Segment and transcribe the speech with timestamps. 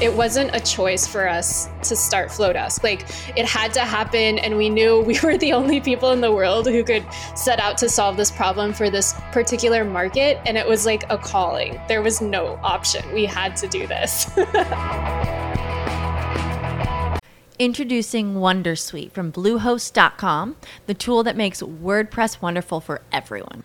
[0.00, 2.82] it wasn't a choice for us to start Flodesk.
[2.82, 3.02] Like
[3.36, 6.66] it had to happen, and we knew we were the only people in the world
[6.66, 7.04] who could
[7.34, 10.38] set out to solve this problem for this particular market.
[10.46, 11.80] And it was like a calling.
[11.88, 13.12] There was no option.
[13.12, 14.30] We had to do this.
[17.58, 20.56] Introducing Wondersuite from Bluehost.com,
[20.86, 23.64] the tool that makes WordPress wonderful for everyone.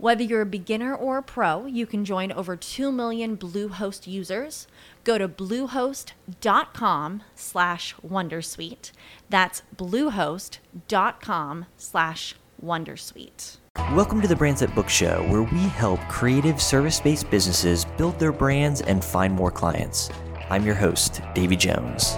[0.00, 4.68] Whether you're a beginner or a pro, you can join over 2 million Bluehost users.
[5.02, 8.92] Go to bluehost.com slash wondersuite.
[9.28, 13.56] That's bluehost.com slash wondersuite.
[13.92, 18.32] Welcome to the Brands That Book Show, where we help creative service-based businesses build their
[18.32, 20.10] brands and find more clients.
[20.48, 22.14] I'm your host, Davey Jones.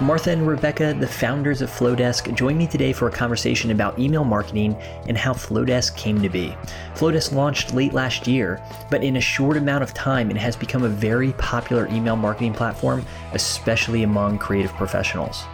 [0.00, 4.24] Martha and Rebecca, the founders of Flodesk, join me today for a conversation about email
[4.24, 4.74] marketing
[5.06, 6.56] and how Flodesk came to be.
[6.96, 10.82] Flodesk launched late last year, but in a short amount of time, it has become
[10.82, 15.44] a very popular email marketing platform, especially among creative professionals.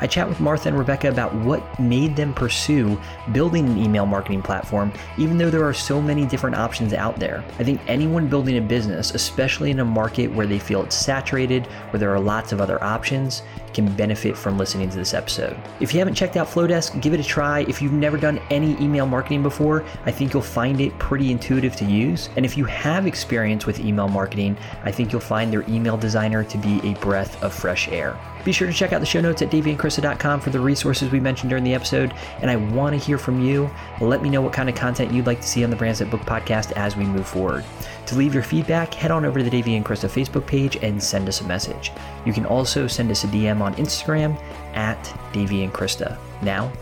[0.00, 3.00] I chat with Martha and Rebecca about what made them pursue
[3.32, 7.42] building an email marketing platform, even though there are so many different options out there.
[7.58, 11.66] I think anyone building a business, especially in a market where they feel it's saturated,
[11.90, 15.56] where there are lots of other options, can benefit from listening to this episode.
[15.80, 17.60] If you haven't checked out Flodesk, give it a try.
[17.60, 21.76] If you've never done any email marketing before, I think you'll find it pretty intuitive
[21.76, 22.28] to use.
[22.36, 26.44] And if you have experience with email marketing, I think you'll find their email designer
[26.44, 28.18] to be a breath of fresh air.
[28.44, 31.50] Be sure to check out the show notes at daveyandkrista.com for the resources we mentioned
[31.50, 32.14] during the episode.
[32.40, 33.70] And I want to hear from you.
[34.00, 36.10] Let me know what kind of content you'd like to see on the Brands That
[36.10, 37.64] Book podcast as we move forward.
[38.08, 41.02] To leave your feedback, head on over to the Davey and Krista Facebook page and
[41.02, 41.92] send us a message.
[42.24, 44.42] You can also send us a DM on Instagram
[44.74, 46.16] at Davey and Krista.
[46.40, 46.72] Now,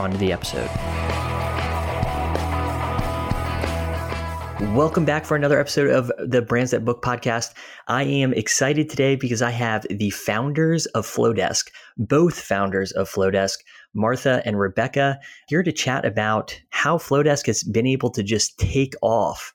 [0.00, 0.68] on to the episode.
[4.74, 7.54] Welcome back for another episode of the Brands That Book podcast.
[7.86, 13.58] I am excited today because I have the founders of Flodesk, both founders of Flodesk,
[13.94, 18.94] Martha and Rebecca, here to chat about how Flodesk has been able to just take
[19.00, 19.54] off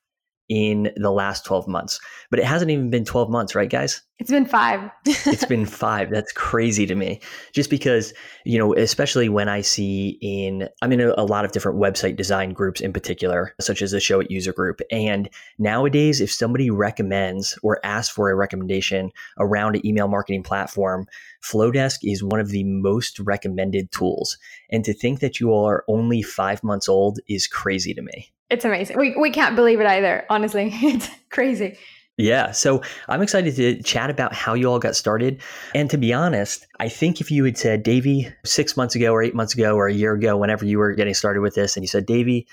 [0.49, 1.99] in the last 12 months.
[2.29, 4.01] But it hasn't even been 12 months, right, guys?
[4.19, 4.89] It's been five.
[5.05, 6.09] it's been five.
[6.09, 7.21] That's crazy to me.
[7.53, 8.13] Just because,
[8.45, 12.15] you know, especially when I see in, I'm in a, a, lot of different website
[12.15, 14.81] design groups in particular, such as the Show Showit User Group.
[14.89, 21.05] And nowadays, if somebody recommends or asks for a recommendation around an email marketing platform,
[21.43, 24.37] Flodesk is one of the most recommended tools.
[24.71, 28.31] And to think that you are only five months old is crazy to me.
[28.49, 28.97] It's amazing.
[28.97, 30.73] We, we can't believe it either, honestly.
[30.81, 31.77] It's crazy.
[32.17, 32.49] Yeah.
[32.51, 35.39] So I'm excited to chat about how you all got started.
[35.75, 39.21] And to be honest, I think if you had said, Davey, six months ago or
[39.21, 41.83] eight months ago or a year ago, whenever you were getting started with this, and
[41.83, 42.47] you said, Davey,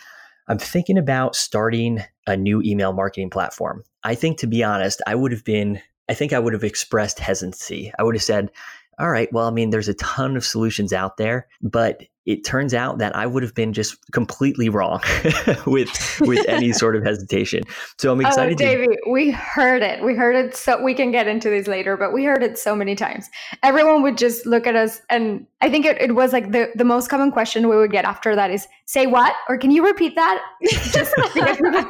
[0.48, 3.84] I'm thinking about starting a new email marketing platform.
[4.02, 7.18] I think to be honest, I would have been, I think I would have expressed
[7.18, 7.90] hesitancy.
[7.98, 8.50] I would have said,
[8.98, 12.72] all right, well, I mean, there's a ton of solutions out there, but it turns
[12.72, 15.00] out that I would have been just completely wrong
[15.66, 17.62] with with any sort of hesitation.
[17.98, 18.54] So I'm oh, excited.
[18.54, 20.02] Oh, Davey, to- we heard it.
[20.02, 20.56] We heard it.
[20.56, 23.28] So we can get into this later, but we heard it so many times.
[23.62, 26.84] Everyone would just look at us, and I think it, it was like the the
[26.84, 30.14] most common question we would get after that is, "Say what?" or "Can you repeat
[30.16, 30.42] that?"
[30.92, 31.86] just because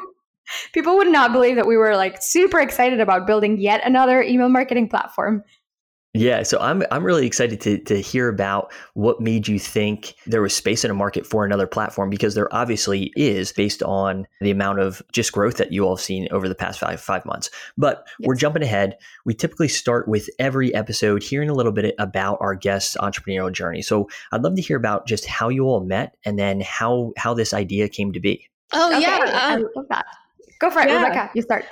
[0.73, 4.49] people would not believe that we were like super excited about building yet another email
[4.49, 5.43] marketing platform.
[6.17, 10.43] Yeah, so I'm I'm really excited to to hear about what made you think there
[10.43, 14.53] was space in a market for another platform because there obviously is based on the
[14.53, 17.51] amount of just growth that you all have seen over the past five five months.
[17.77, 18.29] But yes.
[18.29, 18.97] we're jumping ahead.
[19.25, 23.83] We typically start with every episode hearing a little bit about our guest's entrepreneurial journey.
[23.83, 27.35] So I'd love to hear about just how you all met and then how how
[27.35, 28.49] this idea came to be.
[28.73, 30.07] Oh okay, yeah, um, I love that.
[30.61, 31.03] Go for it, yeah.
[31.03, 31.31] Rebecca.
[31.35, 31.65] You start.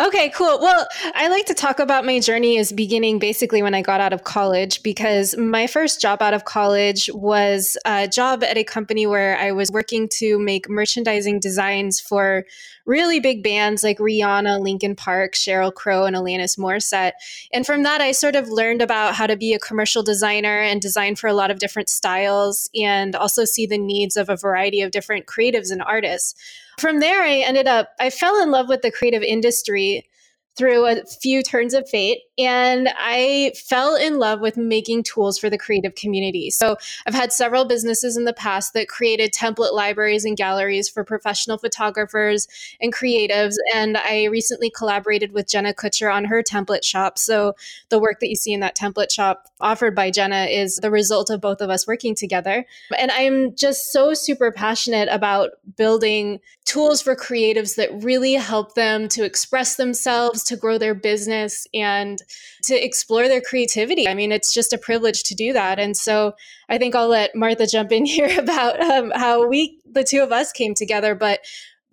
[0.00, 0.58] Okay, cool.
[0.60, 4.12] Well, I like to talk about my journey as beginning basically when I got out
[4.12, 9.06] of college because my first job out of college was a job at a company
[9.06, 12.44] where I was working to make merchandising designs for
[12.86, 17.12] really big bands like Rihanna, Linkin Park, Sheryl Crow, and Alanis Morissette.
[17.52, 20.80] And from that, I sort of learned about how to be a commercial designer and
[20.80, 24.82] design for a lot of different styles and also see the needs of a variety
[24.82, 26.34] of different creatives and artists.
[26.78, 30.08] From there, I ended up, I fell in love with the creative industry
[30.56, 35.48] through a few turns of fate and I fell in love with making tools for
[35.48, 36.50] the creative community.
[36.50, 36.76] So
[37.06, 41.58] I've had several businesses in the past that created template libraries and galleries for professional
[41.58, 42.48] photographers
[42.80, 43.54] and creatives.
[43.74, 47.18] And I recently collaborated with Jenna Kutcher on her template shop.
[47.18, 47.54] So
[47.88, 51.30] the work that you see in that template shop offered by Jenna is the result
[51.30, 52.64] of both of us working together.
[52.98, 59.08] And I'm just so super passionate about building tools for creatives that really help them
[59.08, 62.22] to express themselves to grow their business and
[62.64, 64.08] to explore their creativity.
[64.08, 65.78] I mean, it's just a privilege to do that.
[65.78, 66.34] And so
[66.68, 70.32] I think I'll let Martha jump in here about um, how we, the two of
[70.32, 71.14] us, came together.
[71.14, 71.40] But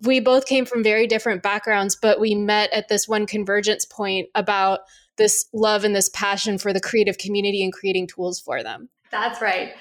[0.02, 4.28] we both came from very different backgrounds, but we met at this one convergence point
[4.34, 4.80] about
[5.16, 8.88] this love and this passion for the creative community and creating tools for them.
[9.10, 9.74] That's right.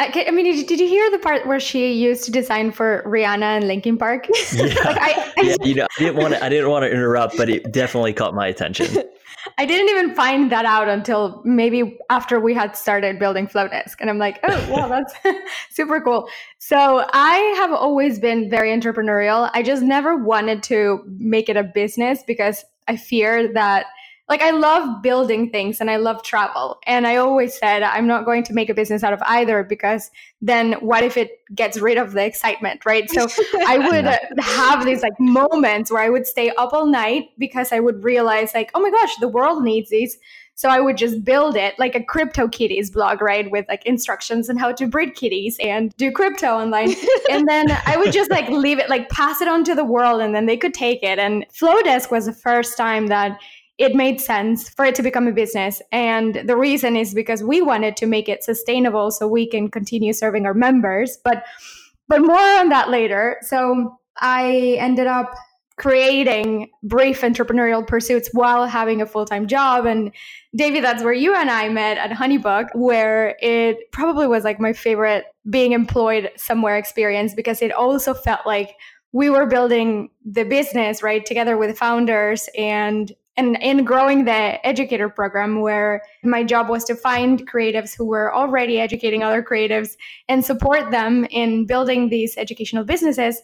[0.00, 3.68] I mean, did you hear the part where she used to design for Rihanna and
[3.68, 4.28] Linkin Park?
[4.52, 6.44] Yeah, like I, I, yeah you know, I didn't want to.
[6.44, 8.86] I didn't want to interrupt, but it definitely caught my attention.
[9.58, 14.10] I didn't even find that out until maybe after we had started building Flodesk, and
[14.10, 15.14] I'm like, oh, wow, that's
[15.70, 16.28] super cool.
[16.58, 19.50] So I have always been very entrepreneurial.
[19.54, 23.86] I just never wanted to make it a business because I fear that
[24.30, 26.78] like I love building things and I love travel.
[26.86, 30.12] And I always said I'm not going to make a business out of either because
[30.40, 33.10] then what if it gets rid of the excitement, right?
[33.10, 33.26] So
[33.66, 37.72] I would uh, have these like moments where I would stay up all night because
[37.72, 40.16] I would realize like, oh my gosh, the world needs these.
[40.54, 43.50] So I would just build it like a crypto kitties blog, right?
[43.50, 46.94] With like instructions on how to breed kitties and do crypto online.
[47.30, 50.20] and then I would just like leave it, like pass it on to the world
[50.20, 51.18] and then they could take it.
[51.18, 53.40] And Flodesk was the first time that
[53.80, 55.80] it made sense for it to become a business.
[55.90, 60.12] And the reason is because we wanted to make it sustainable so we can continue
[60.12, 61.18] serving our members.
[61.24, 61.44] But
[62.06, 63.38] but more on that later.
[63.40, 65.34] So I ended up
[65.78, 70.12] creating brief entrepreneurial pursuits while having a full-time job and
[70.54, 74.74] Davey that's where you and I met at Honeybook where it probably was like my
[74.74, 78.76] favorite being employed somewhere experience because it also felt like
[79.12, 85.08] we were building the business right together with founders and and in growing the educator
[85.08, 89.96] program where my job was to find creatives who were already educating other creatives
[90.28, 93.40] and support them in building these educational businesses.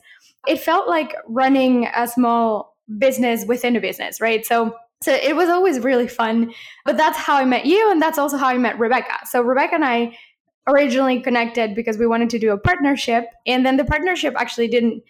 [0.47, 4.45] It felt like running a small business within a business right?
[4.47, 6.53] So so it was always really fun
[6.87, 9.19] but that's how i met you and that's also how i met rebecca.
[9.27, 10.17] So rebecca and i
[10.69, 15.03] originally connected because we wanted to do a partnership and then the partnership actually didn't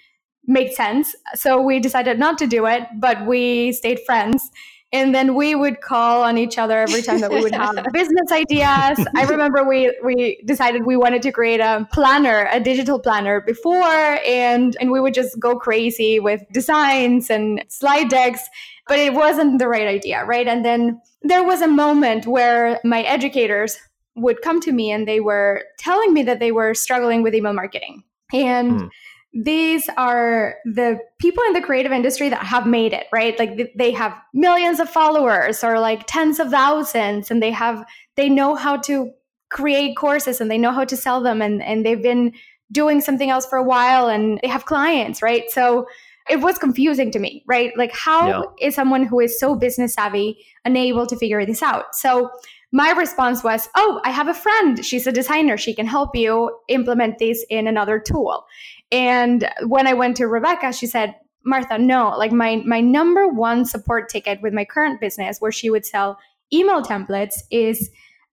[0.47, 1.15] make sense.
[1.35, 4.51] So we decided not to do it but we stayed friends.
[4.93, 8.31] And then we would call on each other every time that we would have business
[8.31, 9.05] ideas.
[9.17, 14.19] I remember we we decided we wanted to create a planner a digital planner before
[14.25, 18.49] and and we would just go crazy with designs and slide decks
[18.87, 20.47] but it wasn't the right idea right?
[20.47, 23.77] And then there was a moment where my educators
[24.15, 27.53] would come to me and they were telling me that they were struggling with email
[27.53, 28.05] marketing.
[28.33, 28.91] And mm
[29.37, 33.39] these are the people in the creative industry that have made it, right?
[33.39, 37.85] Like they have millions of followers or like tens of thousands and they have
[38.17, 39.11] they know how to
[39.51, 42.33] create courses and they know how to sell them and and they've been
[42.73, 45.51] doing something else for a while and they have clients, right?
[45.51, 45.87] So
[46.31, 47.77] it was confusing to me, right?
[47.77, 48.69] Like how yeah.
[48.69, 51.95] is someone who is so business savvy unable to figure this out?
[51.95, 52.31] So
[52.73, 54.85] my response was, Oh, I have a friend.
[54.85, 55.57] She's a designer.
[55.57, 58.45] She can help you implement this in another tool.
[58.93, 61.15] And when I went to Rebecca, she said,
[61.45, 65.71] Martha, no, like my my number one support ticket with my current business where she
[65.71, 66.19] would sell
[66.53, 67.91] email templates is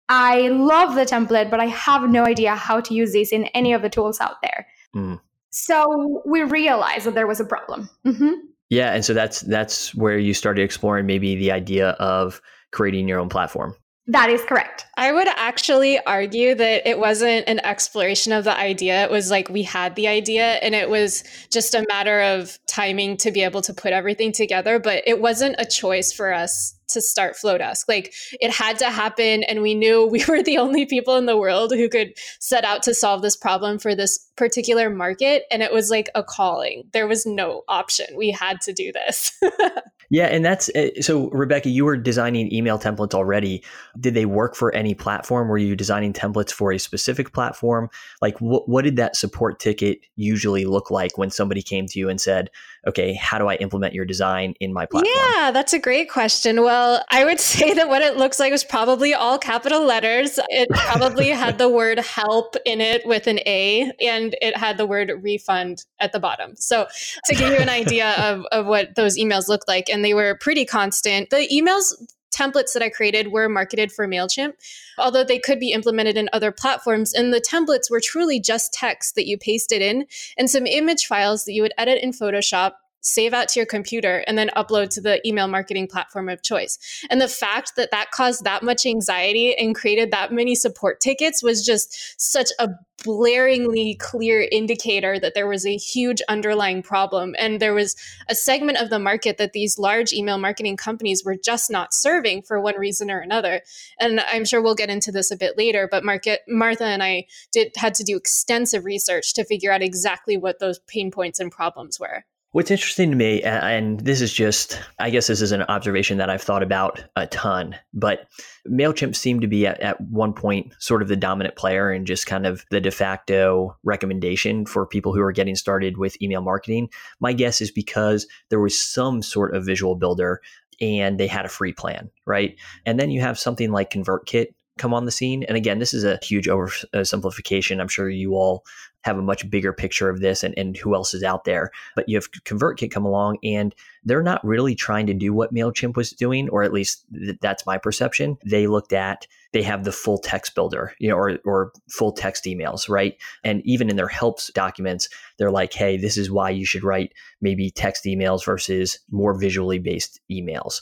[0.09, 3.73] I love the template, but I have no idea how to use this in any
[3.73, 4.67] of the tools out there.
[4.95, 5.19] Mm.
[5.51, 7.89] So we realized that there was a problem.
[8.05, 8.31] Mm-hmm.
[8.69, 12.41] Yeah, and so that's that's where you started exploring maybe the idea of
[12.71, 13.75] creating your own platform.
[14.07, 14.85] That is correct.
[14.97, 19.05] I would actually argue that it wasn't an exploration of the idea.
[19.05, 23.15] It was like we had the idea and it was just a matter of timing
[23.17, 24.77] to be able to put everything together.
[24.77, 27.85] But it wasn't a choice for us to start Flodesk.
[27.87, 31.37] Like it had to happen, and we knew we were the only people in the
[31.37, 35.43] world who could set out to solve this problem for this particular market.
[35.51, 36.83] And it was like a calling.
[36.91, 38.07] There was no option.
[38.17, 39.39] We had to do this.
[40.09, 41.29] yeah, and that's uh, so.
[41.29, 43.63] Rebecca, you were designing email templates already.
[43.99, 45.47] Did they work for any platform?
[45.47, 47.89] Were you designing templates for a specific platform?
[48.21, 52.09] Like, what what did that support ticket usually look like when somebody came to you
[52.09, 52.49] and said,
[52.87, 56.61] "Okay, how do I implement your design in my platform?" Yeah, that's a great question.
[56.63, 60.39] Well, I would say that what it looks like was probably all capital letters.
[60.49, 64.85] It probably had the word "help" in it with an A, and it had the
[64.85, 66.55] word "refund" at the bottom.
[66.55, 66.87] So,
[67.25, 70.37] to give you an idea of of what those emails looked like, and they were
[70.39, 71.29] pretty constant.
[71.29, 71.93] The emails
[72.33, 74.53] templates that I created were marketed for MailChimp,
[74.97, 77.13] although they could be implemented in other platforms.
[77.13, 80.05] And the templates were truly just text that you pasted in
[80.37, 84.23] and some image files that you would edit in Photoshop save out to your computer
[84.25, 86.79] and then upload to the email marketing platform of choice.
[87.09, 91.43] And the fact that that caused that much anxiety and created that many support tickets
[91.43, 92.69] was just such a
[93.03, 97.95] blaringly clear indicator that there was a huge underlying problem and there was
[98.29, 102.41] a segment of the market that these large email marketing companies were just not serving
[102.41, 103.61] for one reason or another.
[103.99, 107.25] And I'm sure we'll get into this a bit later, but Market, Martha and I
[107.51, 111.51] did had to do extensive research to figure out exactly what those pain points and
[111.51, 112.23] problems were.
[112.53, 116.29] What's interesting to me, and this is just, I guess this is an observation that
[116.29, 118.27] I've thought about a ton, but
[118.69, 122.27] MailChimp seemed to be at, at one point sort of the dominant player and just
[122.27, 126.89] kind of the de facto recommendation for people who are getting started with email marketing.
[127.19, 130.39] My guess is because there was some sort of visual builder
[130.79, 132.55] and they had a free plan, right?
[132.85, 135.43] And then you have something like ConvertKit come on the scene.
[135.43, 137.79] And again, this is a huge oversimplification.
[137.79, 138.63] I'm sure you all
[139.03, 141.71] have a much bigger picture of this and, and who else is out there.
[141.95, 145.95] But you have ConvertKit come along and they're not really trying to do what MailChimp
[145.95, 148.37] was doing, or at least th- that's my perception.
[148.45, 152.45] They looked at, they have the full text builder, you know, or, or full text
[152.45, 153.15] emails, right?
[153.43, 155.07] And even in their helps documents,
[155.37, 159.79] they're like, hey, this is why you should write maybe text emails versus more visually
[159.79, 160.81] based emails.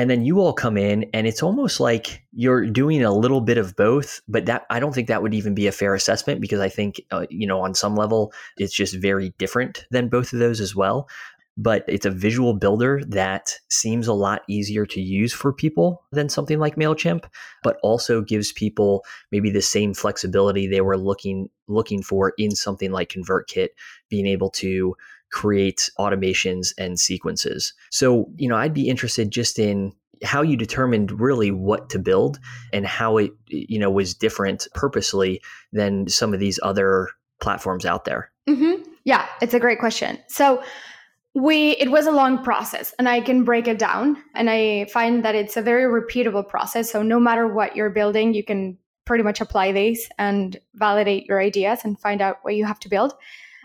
[0.00, 3.58] And then you all come in and it's almost like you're doing a little bit
[3.58, 6.58] of both, but that I don't think that would even be a fair assessment because
[6.58, 10.38] I think, uh, you know, on some level, it's just very different than both of
[10.38, 11.06] those as well.
[11.58, 16.30] But it's a visual builder that seems a lot easier to use for people than
[16.30, 17.26] something like MailChimp,
[17.62, 22.90] but also gives people maybe the same flexibility they were looking looking for in something
[22.90, 23.68] like ConvertKit,
[24.08, 24.96] being able to
[25.30, 27.72] create automations and sequences.
[27.90, 32.38] So, you know, I'd be interested just in how you determined really what to build
[32.72, 35.40] and how it, you know, was different purposely
[35.72, 37.08] than some of these other
[37.40, 38.30] platforms out there.
[38.48, 38.82] Mm-hmm.
[39.04, 40.18] Yeah, it's a great question.
[40.28, 40.62] So,
[41.34, 45.24] we it was a long process and i can break it down and i find
[45.24, 49.22] that it's a very repeatable process so no matter what you're building you can pretty
[49.22, 53.14] much apply these and validate your ideas and find out what you have to build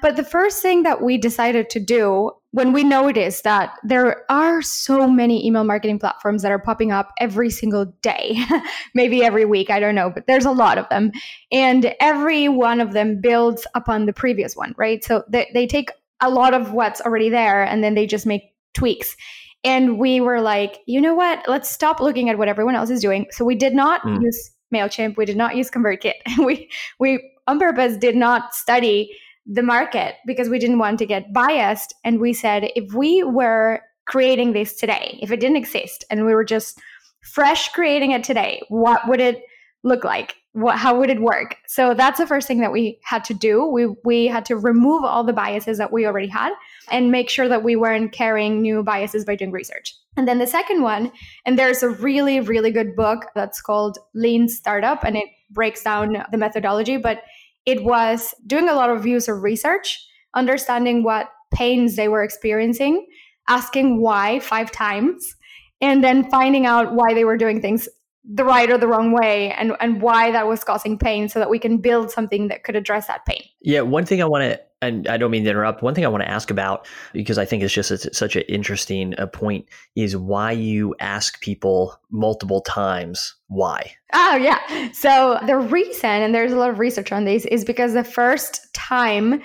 [0.05, 4.62] but the first thing that we decided to do when we noticed that there are
[4.62, 8.38] so many email marketing platforms that are popping up every single day,
[8.93, 11.12] maybe every week, I don't know, but there's a lot of them.
[11.51, 15.03] And every one of them builds upon the previous one, right?
[15.03, 15.89] So they, they take
[16.21, 19.15] a lot of what's already there and then they just make tweaks.
[19.63, 21.43] And we were like, you know what?
[21.47, 23.25] Let's stop looking at what everyone else is doing.
[23.31, 24.21] So we did not mm.
[24.21, 25.17] use MailChimp.
[25.17, 26.13] We did not use ConvertKit.
[26.45, 26.69] we,
[27.00, 29.12] we on purpose did not study
[29.45, 31.93] the market because we didn't want to get biased.
[32.03, 36.33] And we said, if we were creating this today, if it didn't exist and we
[36.33, 36.79] were just
[37.21, 39.43] fresh creating it today, what would it
[39.83, 40.35] look like?
[40.53, 41.57] What, how would it work?
[41.67, 43.65] So that's the first thing that we had to do.
[43.67, 46.53] We we had to remove all the biases that we already had
[46.89, 49.93] and make sure that we weren't carrying new biases by doing research.
[50.15, 51.11] And then the second one,
[51.45, 56.23] and there's a really really good book that's called Lean Startup, and it breaks down
[56.31, 57.23] the methodology, but
[57.65, 60.03] it was doing a lot of user research,
[60.36, 63.05] understanding what pains they were experiencing,
[63.48, 65.36] asking why five times,
[65.81, 67.88] and then finding out why they were doing things
[68.27, 71.50] the right or the wrong way and, and why that was causing pain so that
[71.50, 73.44] we can build something that could address that pain.
[73.62, 75.82] Yeah, one thing I want to and I don't mean to interrupt.
[75.82, 78.44] One thing I want to ask about because I think it's just a, such an
[78.44, 79.65] interesting uh, point
[79.96, 83.91] is why you ask people multiple times why.
[84.13, 84.91] Oh yeah.
[84.91, 88.74] So the reason, and there's a lot of research on this, is because the first
[88.74, 89.41] time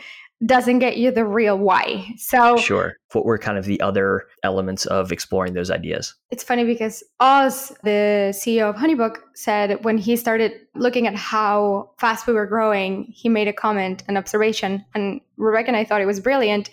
[0.47, 2.15] doesn't get you the real why.
[2.17, 2.97] So sure.
[3.13, 6.15] What were kind of the other elements of exploring those ideas?
[6.31, 11.91] It's funny because Oz, the CEO of Honeybook, said when he started looking at how
[11.99, 16.01] fast we were growing, he made a comment, an observation, and Rebecca and I thought
[16.01, 16.71] it was brilliant.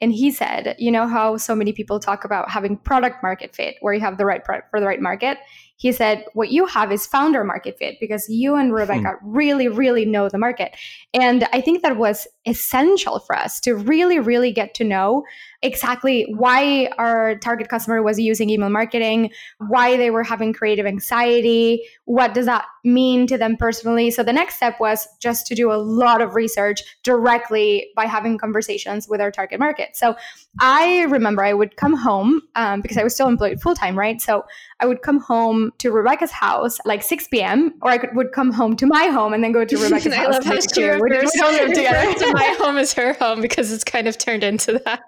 [0.00, 3.76] And he said, you know how so many people talk about having product market fit,
[3.80, 5.38] where you have the right product for the right market.
[5.76, 9.36] He said, what you have is founder market fit because you and Rebecca hmm.
[9.36, 10.76] really, really know the market.
[11.14, 15.24] And I think that was essential for us to really, really get to know
[15.62, 21.82] exactly why our target customer was using email marketing, why they were having creative anxiety,
[22.04, 24.10] what does that mean to them personally.
[24.10, 28.38] So the next step was just to do a lot of research directly by having
[28.38, 29.96] conversations with our target market.
[29.96, 30.16] So
[30.60, 34.20] I remember I would come home um, because I was still employed full time, right?
[34.20, 34.44] So
[34.80, 37.74] I would come home to Rebecca's house like 6 p.m.
[37.82, 40.26] or I could, would come home to my home and then go to Rebecca's house.
[40.26, 41.30] I love how she refers,
[42.18, 45.02] to my home as her home because it's kind of turned into that.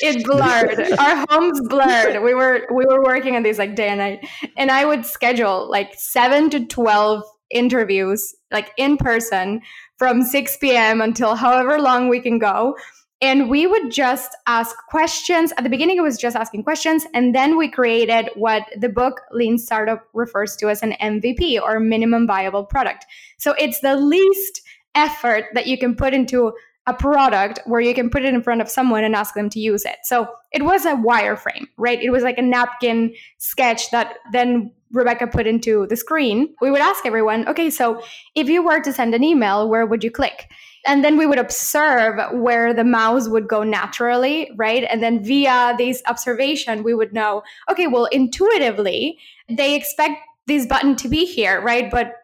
[0.00, 0.92] It blurred.
[0.98, 2.22] Our homes blurred.
[2.22, 5.68] We were we were working on these like day and night, and I would schedule
[5.70, 9.60] like seven to twelve interviews like in person
[9.98, 11.00] from 6 p.m.
[11.00, 12.76] until however long we can go.
[13.22, 15.50] And we would just ask questions.
[15.56, 17.06] At the beginning, it was just asking questions.
[17.14, 21.80] And then we created what the book Lean Startup refers to as an MVP or
[21.80, 23.06] minimum viable product.
[23.38, 24.60] So it's the least
[24.94, 26.52] effort that you can put into
[26.86, 29.58] a product where you can put it in front of someone and ask them to
[29.58, 29.96] use it.
[30.04, 32.00] So it was a wireframe, right?
[32.00, 36.54] It was like a napkin sketch that then Rebecca put into the screen.
[36.60, 38.00] We would ask everyone, okay, so
[38.36, 40.48] if you were to send an email, where would you click?
[40.86, 44.84] And then we would observe where the mouse would go naturally, right?
[44.88, 50.94] And then via this observation, we would know, okay, well, intuitively, they expect this button
[50.96, 51.90] to be here, right?
[51.90, 52.14] But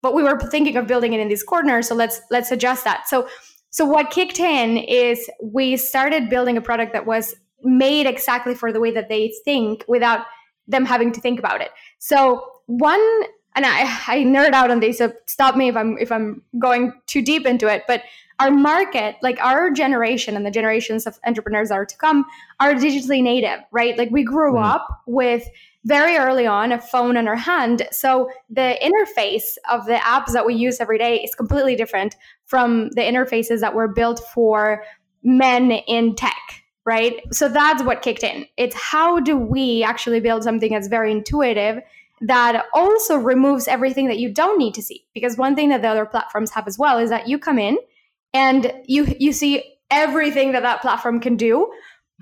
[0.00, 3.08] but we were thinking of building it in these corners, so let's let's adjust that.
[3.08, 3.28] So
[3.78, 8.72] so what kicked in is we started building a product that was made exactly for
[8.72, 10.26] the way that they think without
[10.66, 11.70] them having to think about it.
[12.00, 13.22] So one
[13.54, 16.92] and I, I nerd out on this, so stop me if I'm if I'm going
[17.06, 18.02] too deep into it, but
[18.40, 22.24] our market, like our generation and the generations of entrepreneurs that are to come,
[22.60, 23.98] are digitally native, right?
[23.98, 24.64] Like we grew mm.
[24.64, 25.48] up with
[25.84, 27.88] very early on a phone in our hand.
[27.90, 32.14] So the interface of the apps that we use every day is completely different
[32.44, 34.84] from the interfaces that were built for
[35.24, 37.20] men in tech, right?
[37.32, 38.46] So that's what kicked in.
[38.56, 41.80] It's how do we actually build something that's very intuitive
[42.20, 45.04] that also removes everything that you don't need to see?
[45.14, 47.78] Because one thing that the other platforms have as well is that you come in
[48.34, 51.70] and you you see everything that that platform can do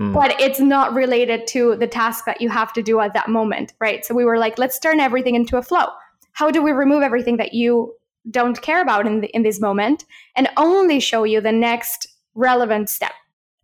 [0.01, 0.13] Mm.
[0.13, 3.73] But it's not related to the task that you have to do at that moment,
[3.81, 4.05] right?
[4.05, 5.87] So we were like, let's turn everything into a flow.
[6.33, 7.95] How do we remove everything that you
[8.31, 10.05] don't care about in the, in this moment
[10.35, 13.13] and only show you the next relevant step?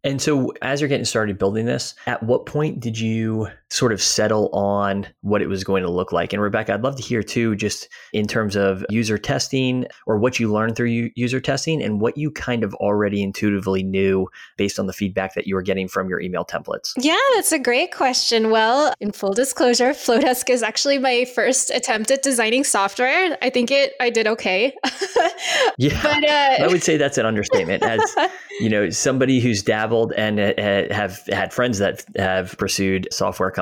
[0.05, 4.02] And so, as you're getting started building this, at what point did you sort of
[4.02, 6.35] settle on what it was going to look like?
[6.35, 10.38] And Rebecca, I'd love to hear too, just in terms of user testing or what
[10.38, 14.87] you learned through user testing and what you kind of already intuitively knew based on
[14.87, 16.92] the feedback that you were getting from your email templates.
[16.98, 18.50] Yeah, that's a great question.
[18.50, 23.38] Well, in full disclosure, Flodesk is actually my first attempt at designing software.
[23.40, 24.74] I think it, I did okay.
[25.78, 27.82] yeah, but, uh, I would say that's an understatement.
[27.82, 28.00] As
[28.61, 33.62] you know, somebody who's dabbled and uh, have had friends that have pursued software companies,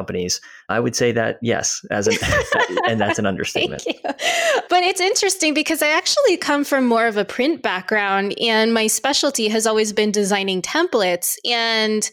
[0.68, 2.16] I would say that yes, as an
[2.88, 3.84] and that's an understatement.
[4.68, 8.86] But it's interesting because I actually come from more of a print background, and my
[8.86, 12.08] specialty has always been designing templates and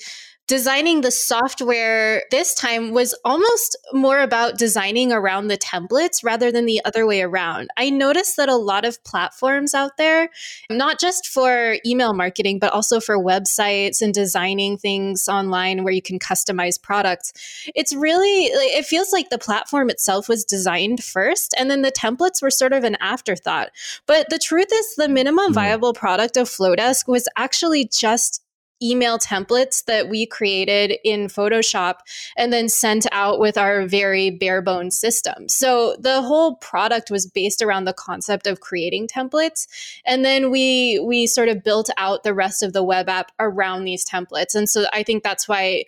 [0.48, 6.66] designing the software this time was almost more about designing around the templates rather than
[6.66, 7.70] the other way around.
[7.76, 10.30] I noticed that a lot of platforms out there,
[10.70, 16.02] not just for email marketing, but also for websites and designing things online where you
[16.02, 17.34] can customize products,
[17.76, 22.42] it's really, it feels like the platform itself was designed first and then the templates
[22.42, 23.70] were sort of an afterthought.
[24.06, 25.54] But the truth is, the minimum hmm.
[25.54, 28.44] viable product of Flodesk was actually just
[28.82, 32.00] email templates that we created in Photoshop
[32.36, 35.50] and then sent out with our very bare bones system.
[35.50, 39.68] So the whole product was based around the concept of creating templates
[40.06, 43.84] and then we we sort of built out the rest of the web app around
[43.84, 44.56] these templates.
[44.56, 45.86] And so I think that's why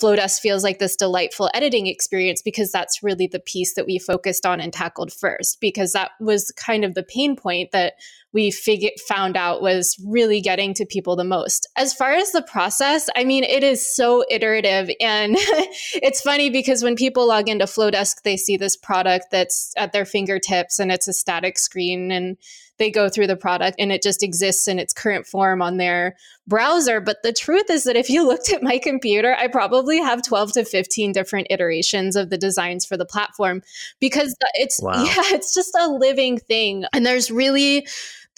[0.00, 4.46] Flodesk feels like this delightful editing experience because that's really the piece that we focused
[4.46, 7.94] on and tackled first because that was kind of the pain point that
[8.32, 11.66] we figured found out was really getting to people the most.
[11.76, 14.90] As far as the process, I mean, it is so iterative.
[15.00, 15.34] And
[15.94, 20.04] it's funny because when people log into Flodesk, they see this product that's at their
[20.04, 22.36] fingertips and it's a static screen and
[22.78, 26.16] they go through the product and it just exists in its current form on their
[26.46, 27.00] browser.
[27.00, 30.52] But the truth is that if you looked at my computer, I probably have 12
[30.52, 33.62] to 15 different iterations of the designs for the platform
[34.00, 34.92] because it's, wow.
[35.04, 36.84] yeah, it's just a living thing.
[36.92, 37.86] And there's really,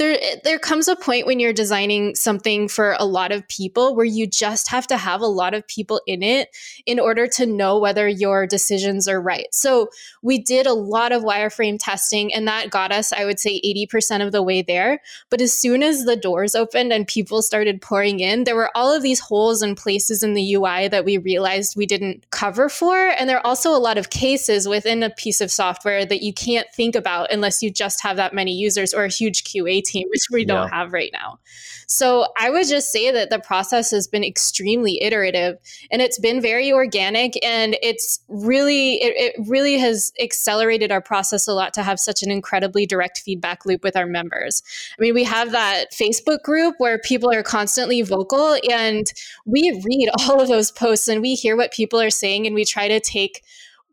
[0.01, 4.07] there there comes a point when you're designing something for a lot of people where
[4.07, 6.49] you just have to have a lot of people in it
[6.87, 9.47] in order to know whether your decisions are right.
[9.53, 9.91] So
[10.23, 14.25] we did a lot of wireframe testing and that got us I would say 80%
[14.25, 15.03] of the way there.
[15.29, 18.91] But as soon as the doors opened and people started pouring in, there were all
[18.91, 22.97] of these holes and places in the UI that we realized we didn't cover for
[22.97, 26.33] and there are also a lot of cases within a piece of software that you
[26.33, 30.09] can't think about unless you just have that many users or a huge QA team,
[30.11, 30.77] which we don't yeah.
[30.77, 31.39] have right now.
[31.87, 35.59] So I would just say that the process has been extremely iterative
[35.91, 41.49] and it's been very organic and it's really, it, it really has accelerated our process
[41.49, 44.63] a lot to have such an incredibly direct feedback loop with our members.
[44.97, 49.07] I mean, we have that Facebook group where people are constantly vocal and
[49.45, 52.65] we read all of those posts and we hear what people are saying and we
[52.65, 53.43] try to take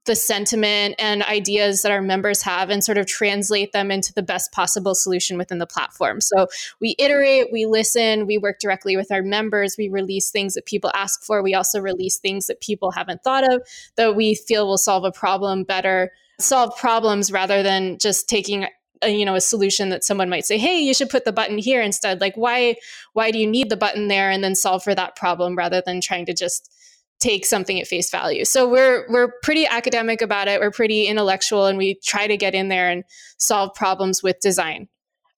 [0.07, 4.23] the sentiment and ideas that our members have and sort of translate them into the
[4.23, 6.19] best possible solution within the platform.
[6.21, 6.47] So
[6.81, 10.91] we iterate, we listen, we work directly with our members, we release things that people
[10.95, 11.43] ask for.
[11.43, 13.61] We also release things that people haven't thought of
[13.97, 18.65] that we feel will solve a problem better, solve problems rather than just taking
[19.03, 21.59] a, you know a solution that someone might say hey you should put the button
[21.59, 22.75] here instead like why
[23.13, 26.01] why do you need the button there and then solve for that problem rather than
[26.01, 26.73] trying to just
[27.19, 28.45] take something at face value.
[28.45, 30.59] So we're we're pretty academic about it.
[30.59, 33.03] We're pretty intellectual and we try to get in there and
[33.37, 34.87] solve problems with design.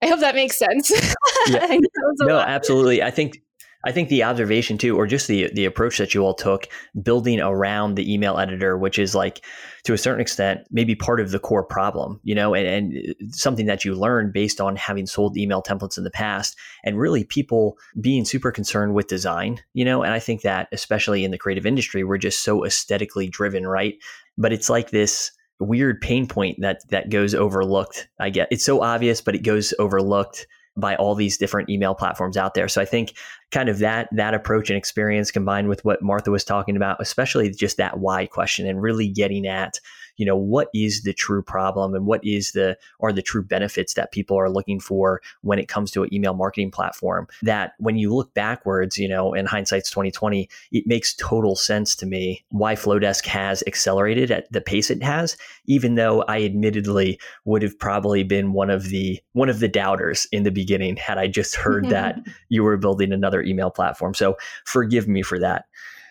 [0.02, 0.92] I hope that makes sense.
[1.48, 1.80] Yeah.
[2.20, 3.02] no, absolutely.
[3.02, 3.42] I think
[3.86, 6.68] I think the observation too, or just the the approach that you all took,
[7.02, 9.46] building around the email editor, which is like
[9.84, 13.14] to a certain extent maybe part of the core problem, you know, and, and uh,
[13.32, 17.24] something that you learned based on having sold email templates in the past, and really
[17.24, 21.38] people being super concerned with design, you know, and I think that especially in the
[21.38, 23.96] creative industry, we're just so aesthetically driven, right?
[24.38, 28.10] But it's like this weird pain point that that goes overlooked.
[28.20, 30.48] I get it's so obvious, but it goes overlooked
[30.80, 32.68] by all these different email platforms out there.
[32.68, 33.14] So I think
[33.52, 37.50] kind of that that approach and experience combined with what Martha was talking about, especially
[37.52, 39.80] just that why question and really getting at
[40.20, 43.94] you know what is the true problem and what is the are the true benefits
[43.96, 47.28] that people are looking for when it comes to an email marketing platform?
[47.42, 52.06] That when you look backwards you know in hindsight's 2020 it makes total sense to
[52.06, 57.62] me why flodesk has accelerated at the pace it has even though i admittedly would
[57.62, 61.28] have probably been one of the one of the doubters in the beginning had i
[61.28, 64.14] just heard that you were building another email platform.
[64.14, 65.66] So forgive me for that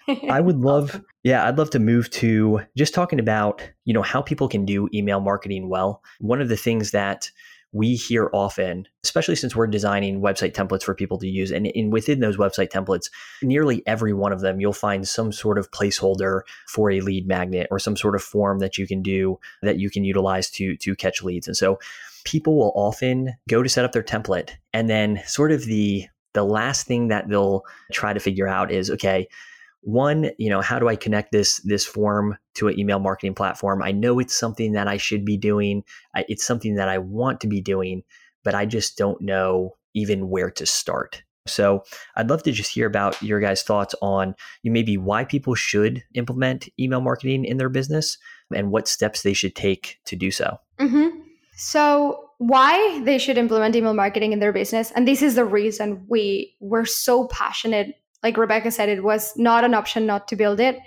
[0.30, 4.22] I would love, yeah, I'd love to move to just talking about, you know, how
[4.22, 6.02] people can do email marketing well.
[6.20, 7.30] One of the things that
[7.72, 11.92] we hear often, especially since we're designing website templates for people to use, and, and
[11.92, 13.10] within those website templates,
[13.42, 17.68] nearly every one of them, you'll find some sort of placeholder for a lead magnet
[17.70, 20.96] or some sort of form that you can do that you can utilize to to
[20.96, 21.46] catch leads.
[21.46, 21.78] And so
[22.24, 26.44] people will often go to set up their template and then sort of the the
[26.44, 29.28] last thing that they'll try to figure out is okay
[29.82, 33.82] one you know how do i connect this this form to an email marketing platform?
[33.82, 35.84] I know it's something that i should be doing.
[36.14, 38.02] It's something that i want to be doing
[38.44, 41.22] but i just don't know even where to start.
[41.46, 41.84] So
[42.16, 46.68] i'd love to just hear about your guys thoughts on maybe why people should implement
[46.78, 48.18] email marketing in their business
[48.54, 50.58] and what steps they should take to do so.
[50.78, 51.20] Mm-hmm.
[51.56, 56.04] so why they should implement email marketing in their business and this is the reason
[56.08, 60.60] we were so passionate like Rebecca said, it was not an option not to build
[60.60, 60.78] it,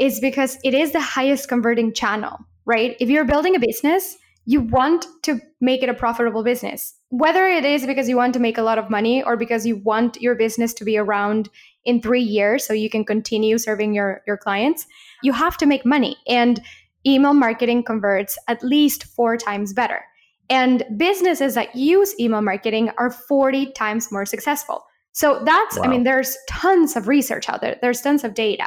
[0.00, 2.96] is because it is the highest converting channel, right?
[3.00, 6.94] If you're building a business, you want to make it a profitable business.
[7.10, 9.76] Whether it is because you want to make a lot of money or because you
[9.76, 11.48] want your business to be around
[11.84, 14.86] in three years so you can continue serving your, your clients,
[15.22, 16.16] you have to make money.
[16.26, 16.60] And
[17.06, 20.04] email marketing converts at least four times better.
[20.48, 24.84] And businesses that use email marketing are 40 times more successful.
[25.12, 25.84] So that's, wow.
[25.84, 28.66] I mean, there's tons of research out there, there's tons of data.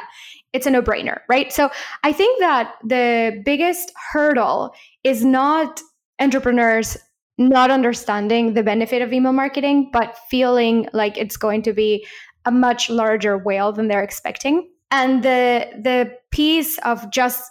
[0.52, 1.52] It's a no brainer, right?
[1.52, 1.70] So
[2.02, 5.80] I think that the biggest hurdle is not
[6.18, 6.96] entrepreneurs
[7.38, 12.06] not understanding the benefit of email marketing, but feeling like it's going to be
[12.46, 14.70] a much larger whale than they're expecting.
[14.90, 17.50] And the the piece of just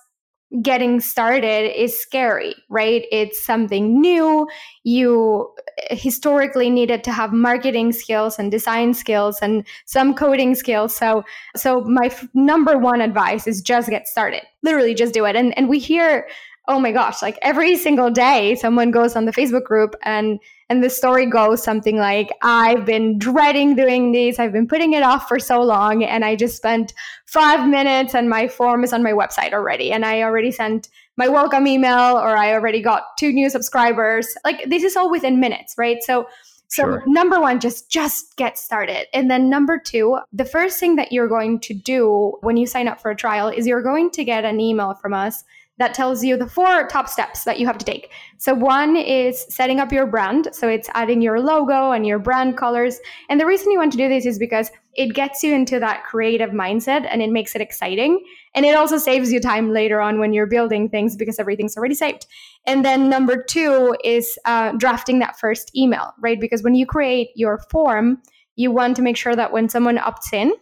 [0.62, 3.06] getting started is scary, right?
[3.12, 4.48] It's something new.
[4.84, 5.54] You
[5.90, 10.96] eh, historically needed to have marketing skills and design skills and some coding skills.
[10.96, 11.24] So,
[11.56, 14.44] so my f- number one advice is just get started.
[14.64, 15.36] Literally, just do it.
[15.36, 16.28] And and we hear
[16.68, 20.84] oh my gosh, like every single day someone goes on the Facebook group and and
[20.84, 24.40] the story goes something like I've been dreading doing this.
[24.40, 26.94] I've been putting it off for so long and I just spent
[27.28, 31.28] 5 minutes and my form is on my website already and I already sent my
[31.28, 34.28] welcome email or I already got two new subscribers.
[34.44, 36.02] Like this is all within minutes, right?
[36.02, 36.28] So
[36.68, 37.04] So Sure.
[37.06, 39.06] number one, just just get started.
[39.14, 42.88] And then number two, the first thing that you're going to do when you sign
[42.88, 45.44] up for a trial is you're going to get an email from us
[45.78, 48.12] that tells you the four top steps that you have to take.
[48.38, 50.50] So one is setting up your brand.
[50.54, 53.00] So it's adding your logo and your brand colors.
[53.30, 56.06] And the reason you want to do this is because it gets you into that
[56.06, 58.24] creative mindset and it makes it exciting.
[58.54, 61.96] And it also saves you time later on when you're building things because everything's already
[61.96, 62.26] saved.
[62.66, 66.40] And then number two is uh, drafting that first email, right?
[66.40, 68.22] Because when you create your form,
[68.56, 70.54] you want to make sure that when someone opts in,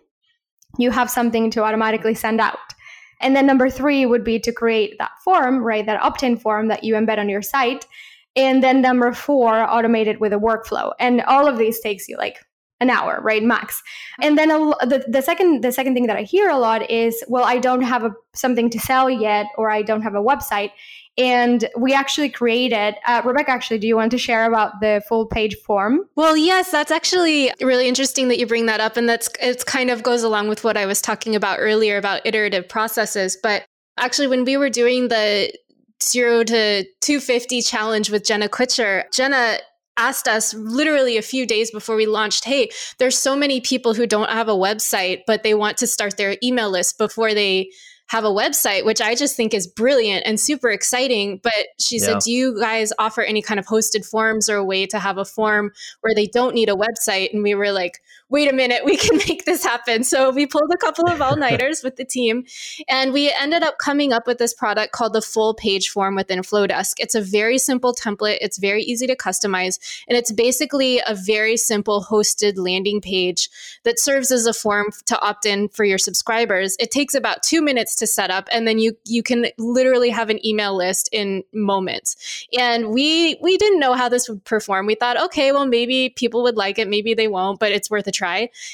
[0.80, 2.58] you have something to automatically send out.
[3.24, 5.86] And then number three would be to create that form, right?
[5.86, 7.86] That opt in form that you embed on your site.
[8.36, 10.92] And then number four, automate it with a workflow.
[11.00, 12.38] And all of these takes you like
[12.80, 13.44] an hour, right?
[13.44, 13.82] Max.
[14.22, 14.24] Mm-hmm.
[14.28, 17.24] And then a, the, the second the second thing that I hear a lot is,
[17.28, 20.72] well, I don't have a, something to sell yet, or I don't have a website.
[21.17, 25.28] And we actually created, uh, Rebecca, actually, do you want to share about the full
[25.28, 26.02] page form?
[26.15, 28.97] Well, yes, that's actually really interesting that you bring that up.
[28.97, 32.26] And that's it kind of goes along with what I was talking about earlier about
[32.26, 33.38] iterative processes.
[33.41, 33.65] But
[33.97, 35.54] actually, when we were doing the
[36.04, 39.60] zero to 250 challenge with Jenna Kutcher, Jenna
[39.97, 44.08] asked us literally a few days before we launched hey there's so many people who
[44.08, 47.69] don't have a website but they want to start their email list before they
[48.13, 52.06] have a website which i just think is brilliant and super exciting but she Yeah.
[52.06, 55.17] said do you guys offer any kind of hosted forms or a way to have
[55.17, 55.71] a form
[56.02, 59.17] where they don't need a website and we were like wait a minute we can
[59.28, 62.43] make this happen so we pulled a couple of all-nighters with the team
[62.88, 66.39] and we ended up coming up with this product called the full page form within
[66.39, 66.93] Flodesk.
[66.98, 68.38] It's a very simple template.
[68.41, 69.80] It's very easy to customize.
[70.08, 73.50] And it's basically a very simple hosted landing page
[73.84, 76.76] that serves as a form to opt in for your subscribers.
[76.80, 80.30] It takes about two minutes to set up, and then you you can literally have
[80.30, 82.48] an email list in moments.
[82.58, 84.86] And we we didn't know how this would perform.
[84.86, 88.08] We thought, okay, well maybe people would like it, maybe they won't, but it's worth
[88.08, 88.23] a try.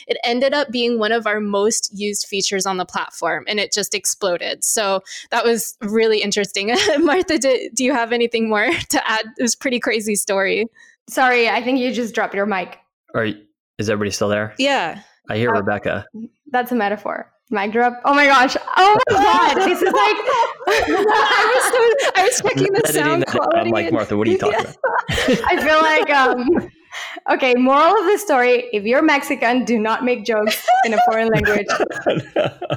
[0.08, 3.72] It ended up being one of our most used features on the platform, and it
[3.72, 4.64] just exploded.
[4.64, 6.68] So that was really interesting.
[7.00, 9.26] Martha, do, do you have anything more to add?
[9.38, 10.66] It was a pretty crazy story.
[11.10, 12.78] Sorry, I think you just dropped your mic.
[13.16, 13.42] Are you,
[13.80, 14.54] is everybody still there?
[14.58, 15.02] Yeah.
[15.30, 16.06] I hear Uh, Rebecca.
[16.52, 17.32] That's a metaphor.
[17.52, 18.00] Mic drop.
[18.06, 18.56] Oh my gosh.
[18.78, 19.58] Oh my god.
[19.68, 20.18] This is like
[20.68, 23.36] I was so, I was checking the sound that down.
[23.38, 23.60] quality.
[23.60, 24.76] I'm like, Martha, what are you talking about?
[25.10, 26.70] I feel like um
[27.32, 31.30] okay, moral of the story, if you're Mexican, do not make jokes in a foreign
[31.30, 31.68] language.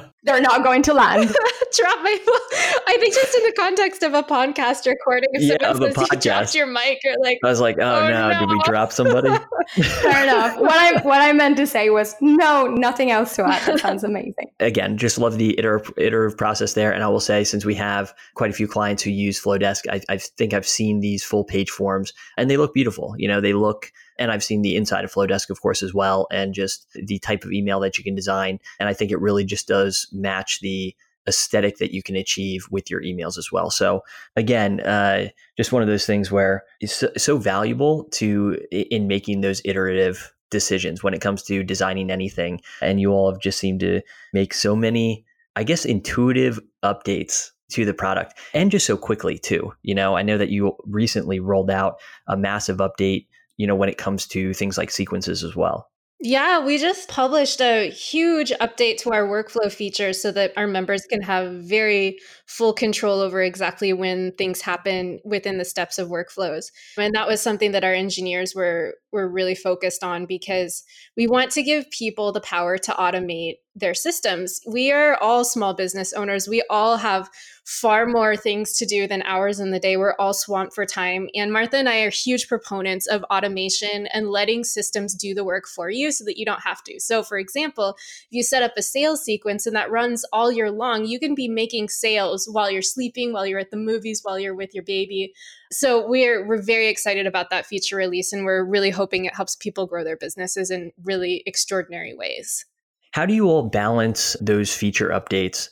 [0.25, 1.27] They're not going to land.
[1.77, 2.79] Drop my phone.
[2.87, 5.99] I think just in the context of a podcast recording, if Yeah, someone of a
[6.01, 6.21] you podcast.
[6.21, 9.29] dropped your mic, you're like, I was like, oh, Oh, no, did we drop somebody?
[10.01, 10.57] Fair enough.
[10.59, 13.61] What I what I meant to say was no, nothing else to add.
[13.65, 14.51] That sounds amazing.
[14.59, 16.91] Again, just love the iterative, iterative process there.
[16.93, 20.01] And I will say, since we have quite a few clients who use Flodesk, I,
[20.09, 23.15] I think I've seen these full page forms and they look beautiful.
[23.17, 26.27] You know, they look, and I've seen the inside of Flodesk, of course, as well,
[26.31, 28.59] and just the type of email that you can design.
[28.79, 30.95] And I think it really just does match the
[31.27, 33.69] aesthetic that you can achieve with your emails as well.
[33.69, 34.03] So
[34.35, 39.41] again, uh, just one of those things where it's so, so valuable to in making
[39.41, 42.61] those iterative decisions when it comes to designing anything.
[42.81, 44.01] And you all have just seemed to
[44.33, 49.73] make so many, I guess, intuitive updates to the product and just so quickly too.
[49.81, 51.95] You know, I know that you recently rolled out
[52.27, 55.89] a massive update, you know, when it comes to things like sequences as well.
[56.25, 61.03] Yeah, we just published a huge update to our workflow feature so that our members
[61.03, 66.67] can have very full control over exactly when things happen within the steps of workflows.
[66.97, 70.85] And that was something that our engineers were were really focused on because
[71.17, 74.59] we want to give people the power to automate their systems.
[74.67, 76.47] We are all small business owners.
[76.47, 77.29] We all have
[77.65, 79.97] far more things to do than hours in the day.
[79.97, 81.29] We're all swamped for time.
[81.33, 85.65] And Martha and I are huge proponents of automation and letting systems do the work
[85.67, 86.99] for you so that you don't have to.
[86.99, 90.69] So, for example, if you set up a sales sequence and that runs all year
[90.69, 94.37] long, you can be making sales while you're sleeping, while you're at the movies, while
[94.37, 95.33] you're with your baby.
[95.71, 99.55] So we're we're very excited about that feature release and we're really hoping it helps
[99.55, 102.65] people grow their businesses in really extraordinary ways.
[103.13, 105.69] How do you all balance those feature updates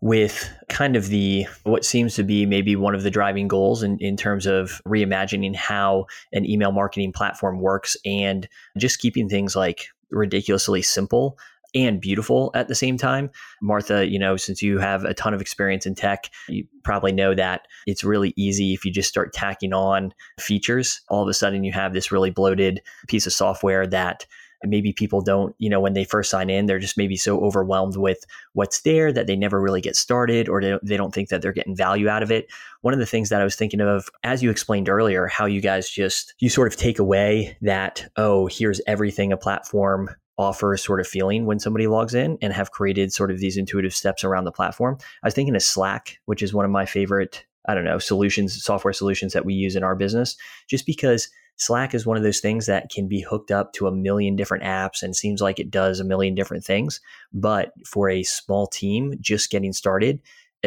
[0.00, 3.98] with kind of the what seems to be maybe one of the driving goals in,
[3.98, 9.88] in terms of reimagining how an email marketing platform works and just keeping things like
[10.10, 11.38] ridiculously simple
[11.74, 13.30] and beautiful at the same time.
[13.60, 17.34] Martha, you know, since you have a ton of experience in tech, you probably know
[17.34, 21.02] that it's really easy if you just start tacking on features.
[21.08, 24.26] All of a sudden, you have this really bloated piece of software that
[24.64, 27.96] maybe people don't, you know, when they first sign in, they're just maybe so overwhelmed
[27.96, 31.52] with what's there that they never really get started or they don't think that they're
[31.52, 32.48] getting value out of it.
[32.80, 35.60] One of the things that I was thinking of, as you explained earlier, how you
[35.60, 41.00] guys just, you sort of take away that, oh, here's everything a platform offers sort
[41.00, 44.44] of feeling when somebody logs in and have created sort of these intuitive steps around
[44.44, 44.96] the platform.
[45.22, 48.62] I was thinking of Slack, which is one of my favorite, I don't know, solutions,
[48.64, 50.36] software solutions that we use in our business,
[50.68, 51.28] just because
[51.62, 54.64] Slack is one of those things that can be hooked up to a million different
[54.64, 57.00] apps and seems like it does a million different things.
[57.32, 60.20] But for a small team just getting started,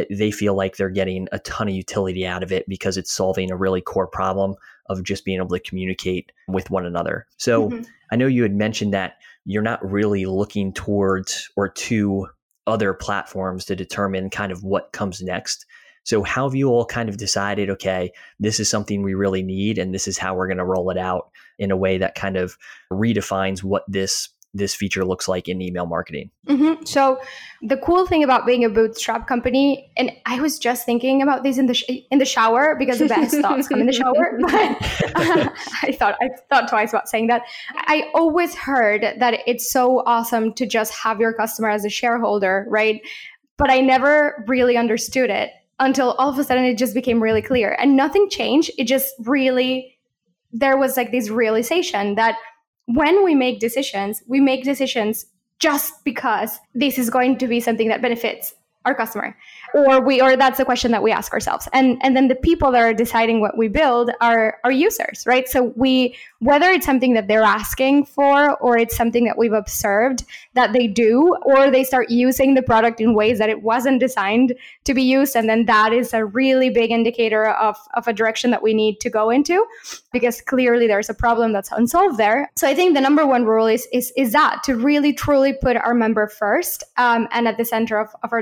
[0.09, 3.51] they feel like they're getting a ton of utility out of it because it's solving
[3.51, 4.55] a really core problem
[4.87, 7.27] of just being able to communicate with one another.
[7.37, 7.83] So mm-hmm.
[8.11, 12.27] I know you had mentioned that you're not really looking towards or to
[12.67, 15.65] other platforms to determine kind of what comes next.
[16.05, 19.77] So, how have you all kind of decided, okay, this is something we really need,
[19.77, 22.37] and this is how we're going to roll it out in a way that kind
[22.37, 22.57] of
[22.91, 26.31] redefines what this this feature looks like in email marketing.
[26.47, 26.85] Mm-hmm.
[26.85, 27.19] So
[27.61, 31.57] the cool thing about being a bootstrap company, and I was just thinking about this
[31.57, 34.39] in the sh- in the shower because the best thoughts come in the shower.
[34.45, 35.49] But uh,
[35.83, 37.43] I thought I thought twice about saying that.
[37.75, 42.65] I always heard that it's so awesome to just have your customer as a shareholder,
[42.69, 43.01] right?
[43.57, 47.41] But I never really understood it until all of a sudden it just became really
[47.41, 48.71] clear, and nothing changed.
[48.77, 49.97] It just really
[50.51, 52.37] there was like this realization that
[52.85, 55.25] when we make decisions, we make decisions
[55.59, 58.53] just because this is going to be something that benefits
[58.85, 59.35] our customer.
[59.73, 61.67] Or we or that's a question that we ask ourselves.
[61.73, 65.47] And and then the people that are deciding what we build are our users right?
[65.47, 70.23] So we whether it's something that they're asking for or it's something that we've observed
[70.53, 74.53] that they do or they start using the product in ways that it wasn't designed
[74.83, 78.51] to be used and then that is a really big indicator of of a direction
[78.51, 79.65] that we need to go into
[80.13, 82.49] because clearly there's a problem that's unsolved there.
[82.55, 85.77] So i think the number one rule is is is that to really truly put
[85.77, 88.41] our member first um, and at the center of, of our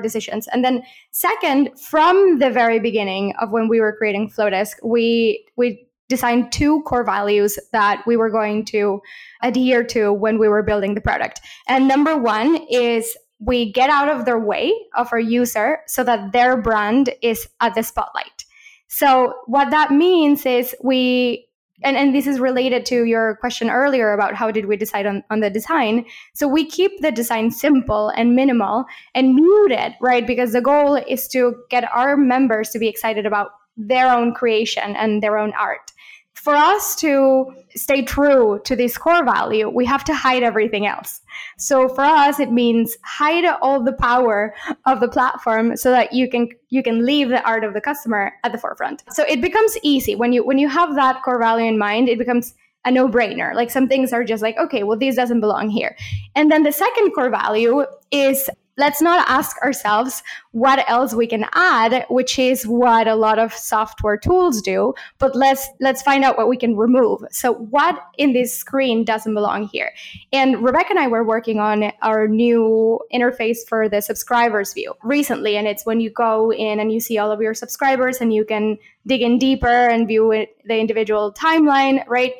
[0.51, 5.87] and then second from the very beginning of when we were creating flodesk we we
[6.09, 9.01] designed two core values that we were going to
[9.41, 11.41] adhere to when we were building the product.
[11.67, 16.31] And number one is we get out of their way of our user so that
[16.31, 18.45] their brand is at the spotlight.
[18.87, 21.47] So what that means is we
[21.81, 25.23] and, and this is related to your question earlier about how did we decide on,
[25.29, 26.05] on the design.
[26.33, 30.25] So we keep the design simple and minimal and muted, right?
[30.25, 34.95] Because the goal is to get our members to be excited about their own creation
[34.95, 35.91] and their own art
[36.33, 41.21] for us to stay true to this core value, we have to hide everything else.
[41.57, 44.53] So for us, it means hide all the power
[44.85, 48.33] of the platform so that you can you can leave the art of the customer
[48.43, 49.03] at the forefront.
[49.11, 52.09] So it becomes easy when you when you have that core value in mind.
[52.09, 52.53] It becomes
[52.85, 53.55] a no-brainer.
[53.55, 55.95] Like some things are just like, okay, well, this doesn't belong here.
[56.35, 61.45] And then the second core value is let's not ask ourselves what else we can
[61.53, 66.37] add which is what a lot of software tools do but let's let's find out
[66.37, 67.23] what we can remove.
[67.31, 69.91] So what in this screen doesn't belong here?
[70.31, 75.57] And rebecca and i were working on our new interface for the subscribers view recently
[75.57, 78.45] and it's when you go in and you see all of your subscribers and you
[78.45, 82.33] can dig in deeper and view the individual timeline right?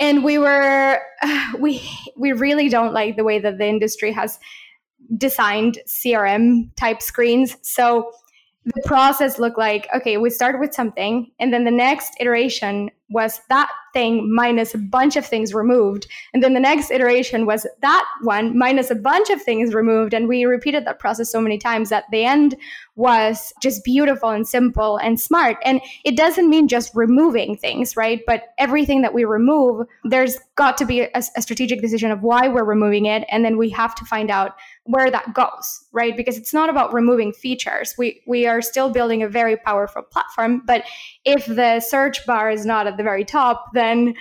[0.00, 1.00] And we were
[1.58, 1.82] we
[2.16, 4.38] we really don't like the way that the industry has
[5.16, 7.56] designed CRM type screens.
[7.62, 8.10] So
[8.64, 13.40] the process looked like okay, we started with something, and then the next iteration was
[13.48, 16.06] that thing minus a bunch of things removed.
[16.32, 20.14] And then the next iteration was that one minus a bunch of things removed.
[20.14, 22.56] And we repeated that process so many times that the end
[22.96, 25.58] was just beautiful and simple and smart.
[25.64, 28.20] And it doesn't mean just removing things, right?
[28.26, 32.48] But everything that we remove, there's got to be a, a strategic decision of why
[32.48, 33.24] we're removing it.
[33.30, 36.16] And then we have to find out where that goes, right?
[36.16, 37.94] Because it's not about removing features.
[37.96, 40.84] We we are still building a very powerful platform, but
[41.24, 44.14] if the search bar is not at the very top, then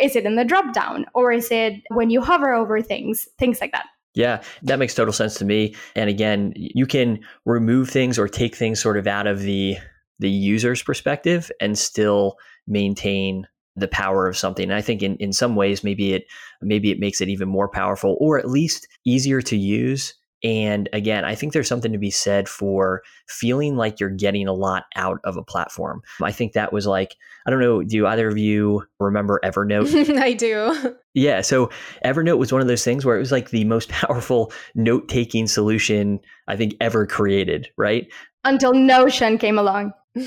[0.00, 3.60] is it in the drop down or is it when you hover over things, things
[3.60, 3.86] like that?
[4.14, 5.74] Yeah, that makes total sense to me.
[5.96, 9.76] And again, you can remove things or take things sort of out of the
[10.20, 12.36] the user's perspective and still
[12.68, 14.64] maintain the power of something.
[14.64, 16.26] And I think in, in some ways maybe it
[16.62, 21.24] maybe it makes it even more powerful or at least easier to use and again,
[21.24, 25.18] I think there's something to be said for feeling like you're getting a lot out
[25.24, 26.02] of a platform.
[26.22, 30.18] I think that was like, I don't know, do either of you remember Evernote?
[30.22, 30.96] I do.
[31.14, 31.40] Yeah.
[31.40, 31.70] So
[32.04, 35.46] Evernote was one of those things where it was like the most powerful note taking
[35.46, 38.06] solution I think ever created, right?
[38.44, 39.94] Until Notion came along.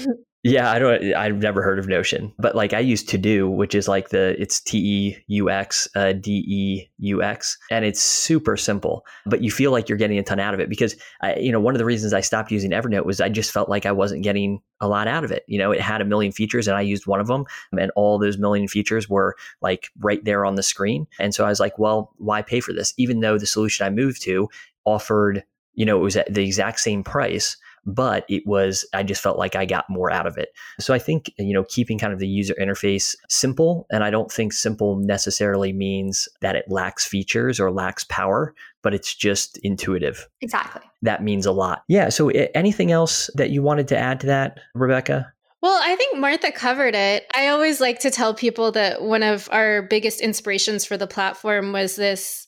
[0.47, 1.13] Yeah, I don't.
[1.13, 4.39] I've never heard of Notion, but like I use Teux Deux, which is like the
[4.41, 9.05] it's T E U X uh, D E U X, and it's super simple.
[9.25, 11.59] But you feel like you're getting a ton out of it because I, you know
[11.59, 14.23] one of the reasons I stopped using Evernote was I just felt like I wasn't
[14.23, 15.43] getting a lot out of it.
[15.47, 17.45] You know, it had a million features, and I used one of them,
[17.77, 21.07] and all those million features were like right there on the screen.
[21.19, 22.93] And so I was like, well, why pay for this?
[22.97, 24.47] Even though the solution I moved to
[24.85, 25.43] offered,
[25.73, 27.57] you know, it was at the exact same price
[27.87, 30.49] but it was i just felt like i got more out of it.
[30.79, 34.31] So i think you know keeping kind of the user interface simple and i don't
[34.31, 40.29] think simple necessarily means that it lacks features or lacks power but it's just intuitive.
[40.39, 40.81] Exactly.
[41.01, 41.83] That means a lot.
[41.87, 45.33] Yeah so eh, anything else that you wanted to add to that rebecca?
[45.61, 47.25] Well, I think Martha covered it.
[47.33, 51.71] I always like to tell people that one of our biggest inspirations for the platform
[51.71, 52.47] was this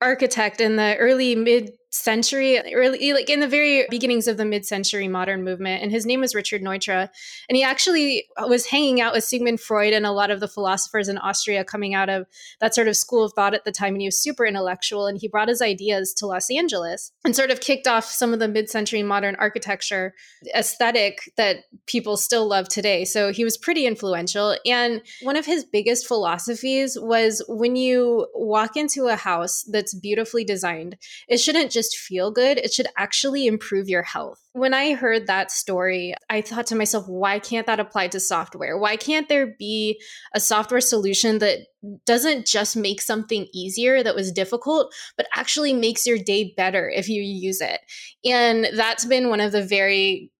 [0.00, 5.08] architect in the early mid century, early, like in the very beginnings of the mid-century
[5.08, 5.82] modern movement.
[5.82, 7.08] And his name was Richard Neutra.
[7.48, 11.08] And he actually was hanging out with Sigmund Freud and a lot of the philosophers
[11.08, 12.26] in Austria coming out of
[12.60, 13.94] that sort of school of thought at the time.
[13.94, 15.06] And he was super intellectual.
[15.06, 18.38] And he brought his ideas to Los Angeles and sort of kicked off some of
[18.38, 20.14] the mid-century modern architecture
[20.54, 23.04] aesthetic that people still love today.
[23.04, 24.56] So he was pretty influential.
[24.66, 30.44] And one of his biggest philosophies was when you walk into a house that's beautifully
[30.44, 30.96] designed,
[31.28, 34.40] it shouldn't just just feel good, it should actually improve your health.
[34.52, 38.78] When I heard that story, I thought to myself, why can't that apply to software?
[38.78, 40.00] Why can't there be
[40.34, 41.60] a software solution that
[42.04, 47.08] doesn't just make something easier that was difficult, but actually makes your day better if
[47.08, 47.80] you use it?
[48.24, 50.30] And that's been one of the very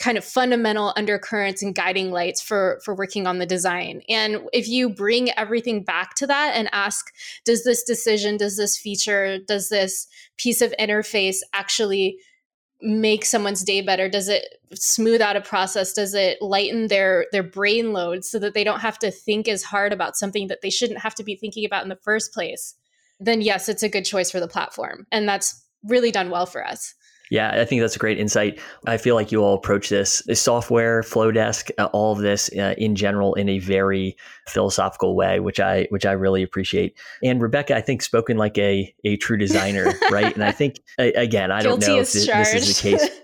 [0.00, 4.00] kind of fundamental undercurrents and guiding lights for for working on the design.
[4.08, 7.12] And if you bring everything back to that and ask
[7.44, 12.16] does this decision does this feature does this piece of interface actually
[12.82, 14.08] make someone's day better?
[14.08, 14.42] Does it
[14.72, 15.92] smooth out a process?
[15.92, 19.62] Does it lighten their their brain load so that they don't have to think as
[19.62, 22.74] hard about something that they shouldn't have to be thinking about in the first place?
[23.20, 26.66] Then yes it's a good choice for the platform and that's really done well for
[26.66, 26.94] us
[27.30, 28.58] yeah, I think that's a great insight.
[28.86, 32.96] I feel like you all approach this, software, Flodesk, uh, all of this uh, in
[32.96, 34.16] general in a very
[34.48, 36.96] philosophical way, which I which I really appreciate.
[37.22, 40.34] And Rebecca, I think spoken like a a true designer, right?
[40.34, 43.10] And I think again, I don't know if this, this is the case.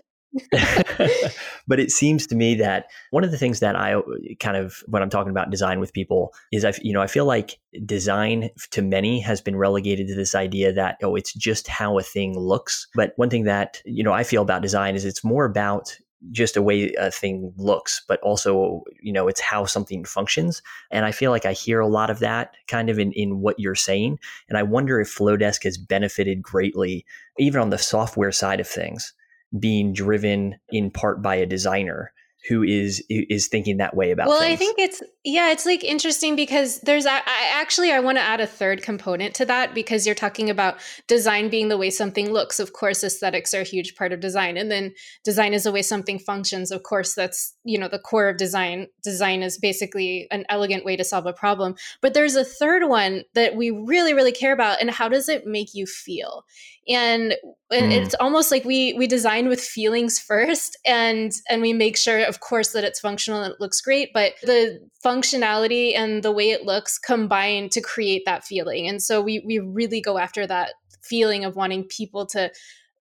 [1.66, 3.96] but it seems to me that one of the things that I
[4.40, 7.24] kind of when I'm talking about design with people is I you know I feel
[7.24, 11.98] like design to many has been relegated to this idea that oh it's just how
[11.98, 12.86] a thing looks.
[12.94, 15.96] But one thing that you know I feel about design is it's more about
[16.32, 20.62] just a way a thing looks, but also, you know, it's how something functions.
[20.90, 23.60] And I feel like I hear a lot of that kind of in, in what
[23.60, 24.18] you're saying.
[24.48, 27.04] And I wonder if Flodesk has benefited greatly,
[27.38, 29.12] even on the software side of things,
[29.58, 32.12] being driven in part by a designer
[32.48, 34.52] who is is thinking that way about well things.
[34.52, 38.22] i think it's yeah it's like interesting because there's I, I actually i want to
[38.22, 42.30] add a third component to that because you're talking about design being the way something
[42.30, 42.58] looks.
[42.58, 45.82] Of course aesthetics are a huge part of design and then design is the way
[45.82, 46.70] something functions.
[46.70, 48.88] Of course that's you know the core of design.
[49.02, 51.74] Design is basically an elegant way to solve a problem.
[52.00, 55.46] But there's a third one that we really really care about and how does it
[55.46, 56.44] make you feel?
[56.88, 57.34] And
[57.72, 57.90] mm.
[57.90, 62.40] it's almost like we we design with feelings first and and we make sure of
[62.40, 64.78] course that it's functional and it looks great but the
[65.16, 68.88] functionality and the way it looks combine to create that feeling.
[68.88, 72.50] And so we we really go after that feeling of wanting people to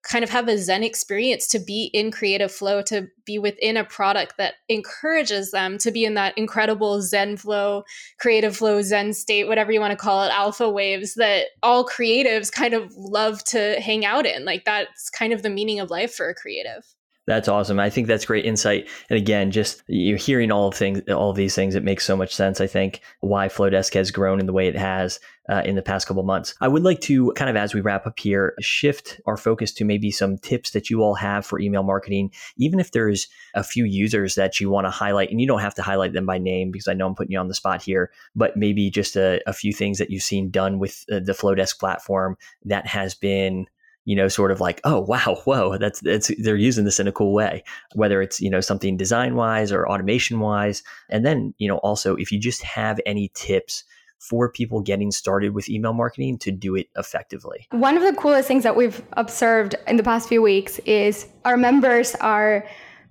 [0.04, 3.84] kind of have a zen experience to be in creative flow to be within a
[3.84, 7.84] product that encourages them to be in that incredible zen flow
[8.20, 12.52] creative flow zen state whatever you want to call it alpha waves that all creatives
[12.52, 14.46] kind of love to hang out in.
[14.46, 16.86] Like that's kind of the meaning of life for a creative
[17.28, 17.80] that's awesome.
[17.80, 18.88] I think that's great insight.
[19.10, 22.16] And again, just you hearing all of things, all of these things, it makes so
[22.16, 22.62] much sense.
[22.62, 25.20] I think why Flodesk has grown in the way it has
[25.50, 26.54] uh, in the past couple months.
[26.62, 29.86] I would like to kind of, as we wrap up here, shift our focus to
[29.86, 32.32] maybe some tips that you all have for email marketing.
[32.58, 35.76] Even if there's a few users that you want to highlight, and you don't have
[35.76, 38.12] to highlight them by name because I know I'm putting you on the spot here,
[38.36, 41.80] but maybe just a, a few things that you've seen done with uh, the Flodesk
[41.80, 43.68] platform that has been
[44.06, 47.12] you know, sort of like, oh wow, whoa, that's that's they're using this in a
[47.12, 47.64] cool way.
[47.94, 52.16] Whether it's you know something design wise or automation wise, and then you know also
[52.16, 53.84] if you just have any tips
[54.20, 57.68] for people getting started with email marketing to do it effectively.
[57.72, 61.58] One of the coolest things that we've observed in the past few weeks is our
[61.58, 62.66] members are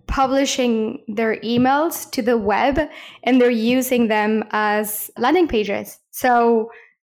[0.07, 2.79] publishing their emails to the web
[3.23, 5.99] and they're using them as landing pages.
[6.11, 6.71] So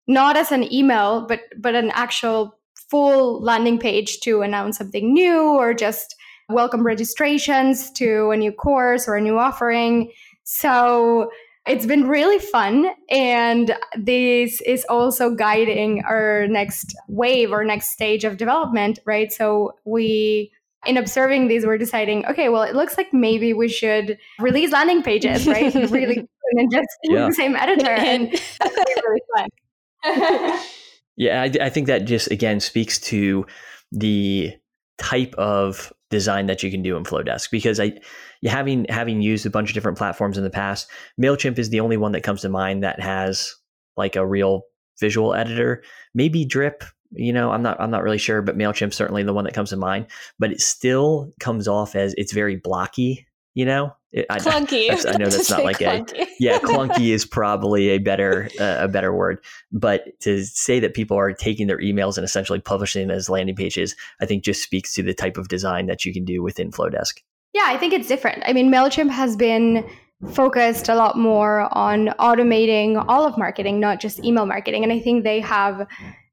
[0.07, 2.59] not as an email, but but an actual
[2.91, 6.17] full landing page to announce something new or just
[6.49, 10.11] welcome registrations to a new course or a new offering.
[10.45, 11.31] So
[11.67, 12.91] it's been really fun.
[13.11, 19.33] And this is also guiding our next wave or next stage of development, right?
[19.33, 20.51] So we
[20.87, 25.03] in observing these, we're deciding, okay, well, it looks like maybe we should release landing
[25.03, 25.75] pages, right?
[25.91, 27.27] really and just yeah.
[27.27, 27.91] the same editor.
[27.91, 30.61] And that's really fun.
[31.21, 33.45] yeah, I, I think that just again speaks to
[33.93, 34.55] the
[34.97, 37.99] type of design that you can do in Flodesk because I
[38.43, 40.89] having having used a bunch of different platforms in the past,
[41.21, 43.55] Mailchimp is the only one that comes to mind that has
[43.99, 44.63] like a real
[44.99, 45.85] visual editor.
[46.15, 49.45] Maybe Drip, you know, I'm not I'm not really sure, but Mailchimp's certainly the one
[49.45, 50.07] that comes to mind.
[50.39, 53.27] But it still comes off as it's very blocky.
[53.61, 54.89] You know, it, clunky.
[54.89, 56.23] I, I, know that's not like clunky.
[56.23, 59.45] a yeah, clunky is probably a better uh, a better word.
[59.71, 63.55] But to say that people are taking their emails and essentially publishing them as landing
[63.55, 66.71] pages, I think just speaks to the type of design that you can do within
[66.71, 67.19] Flodesk.
[67.53, 68.45] Yeah, I think it's different.
[68.47, 69.87] I mean, Mailchimp has been
[70.33, 75.01] focused a lot more on automating all of marketing, not just email marketing, and I
[75.01, 75.87] think they have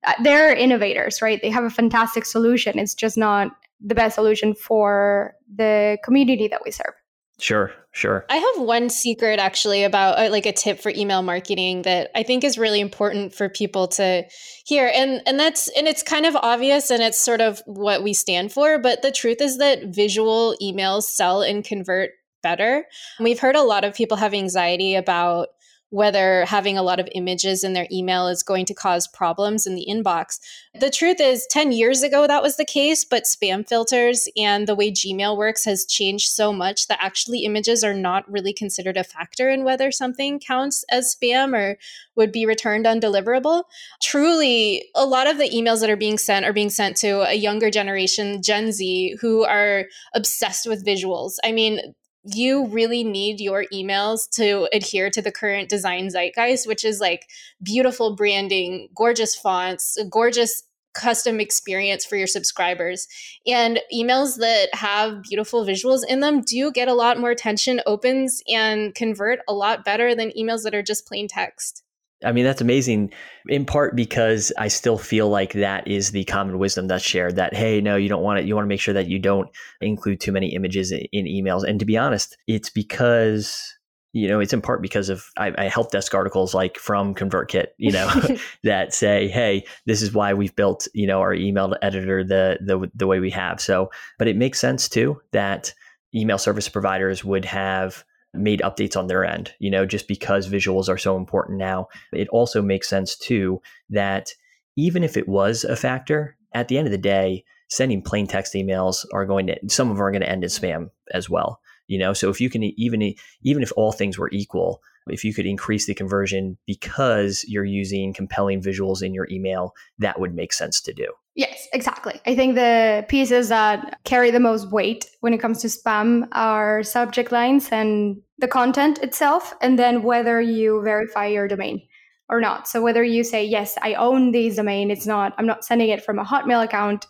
[0.06, 1.42] uh, they're innovators, right?
[1.42, 2.80] They have a fantastic solution.
[2.80, 3.52] It's just not
[3.82, 6.94] the best solution for the community that we serve.
[7.40, 8.26] Sure, sure.
[8.30, 12.24] I have one secret actually about uh, like a tip for email marketing that I
[12.24, 14.24] think is really important for people to
[14.66, 14.92] hear.
[14.94, 18.52] And and that's and it's kind of obvious and it's sort of what we stand
[18.52, 22.10] for, but the truth is that visual emails sell and convert
[22.42, 22.86] better.
[23.20, 25.50] We've heard a lot of people have anxiety about
[25.90, 29.76] whether having a lot of images in their email is going to cause problems in
[29.76, 30.40] the inbox.
[30.80, 34.76] The truth is, 10 years ago, that was the case, but spam filters and the
[34.76, 39.04] way Gmail works has changed so much that actually images are not really considered a
[39.04, 41.78] factor in whether something counts as spam or
[42.16, 43.64] would be returned undeliverable.
[44.02, 47.34] Truly, a lot of the emails that are being sent are being sent to a
[47.34, 51.36] younger generation, Gen Z, who are obsessed with visuals.
[51.44, 51.94] I mean,
[52.34, 57.28] you really need your emails to adhere to the current design zeitgeist, which is like
[57.64, 60.64] beautiful branding, gorgeous fonts, gorgeous
[60.94, 63.08] custom experience for your subscribers.
[63.46, 68.42] And emails that have beautiful visuals in them do get a lot more attention, opens,
[68.48, 71.84] and convert a lot better than emails that are just plain text.
[72.24, 73.12] I mean, that's amazing
[73.48, 77.54] in part because I still feel like that is the common wisdom that's shared that,
[77.54, 78.46] hey, no, you don't want it.
[78.46, 79.50] You want to make sure that you don't
[79.82, 81.64] include too many images in emails.
[81.64, 83.72] And to be honest, it's because,
[84.14, 87.68] you know, it's in part because of I, I help desk articles like from ConvertKit,
[87.78, 88.10] you know,
[88.64, 92.90] that say, hey, this is why we've built, you know, our email editor the, the,
[92.96, 93.62] the way we have.
[93.62, 95.72] So, but it makes sense too that
[96.16, 98.04] email service providers would have
[98.34, 101.88] made updates on their end, you know, just because visuals are so important now.
[102.14, 104.34] It also makes sense too that
[104.76, 108.54] even if it was a factor, at the end of the day, sending plain text
[108.54, 111.60] emails are going to some of them are going to end in spam as well.
[111.88, 113.14] You know, so if you can even
[113.44, 118.14] even if all things were equal, if you could increase the conversion because you're using
[118.14, 121.08] compelling visuals in your email, that would make sense to do.
[121.38, 122.20] Yes, exactly.
[122.26, 126.82] I think the pieces that carry the most weight when it comes to spam are
[126.82, 131.88] subject lines and the content itself, and then whether you verify your domain
[132.28, 132.68] or not.
[132.68, 136.04] So whether you say, yes, I own this domain, it's not, I'm not sending it
[136.04, 137.06] from a Hotmail account.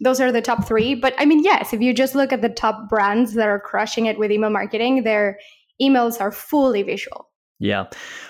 [0.00, 0.96] Those are the top three.
[0.96, 4.06] But I mean, yes, if you just look at the top brands that are crushing
[4.06, 5.38] it with email marketing, their
[5.80, 7.29] emails are fully visual.
[7.60, 7.84] Yeah.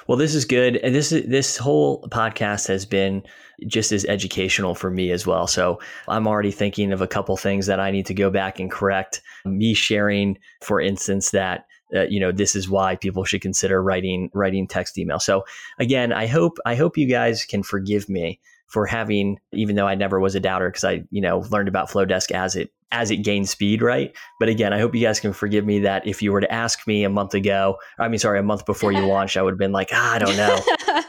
[0.09, 0.76] Well, this is good.
[0.78, 3.22] And this this whole podcast has been
[3.66, 5.47] just as educational for me as well.
[5.47, 8.70] So I'm already thinking of a couple things that I need to go back and
[8.70, 9.22] correct.
[9.45, 14.31] Me sharing, for instance, that uh, you know this is why people should consider writing
[14.35, 15.20] writing text email.
[15.20, 15.45] So
[15.78, 19.95] again, I hope I hope you guys can forgive me for having, even though I
[19.95, 23.18] never was a doubter because I you know learned about Flodesk as it as it
[23.18, 24.14] gains speed, right?
[24.38, 26.86] But again, I hope you guys can forgive me that if you were to ask
[26.86, 29.59] me a month ago, I mean, sorry, a month before you launched, I would have
[29.59, 30.59] been like, ah, I don't know,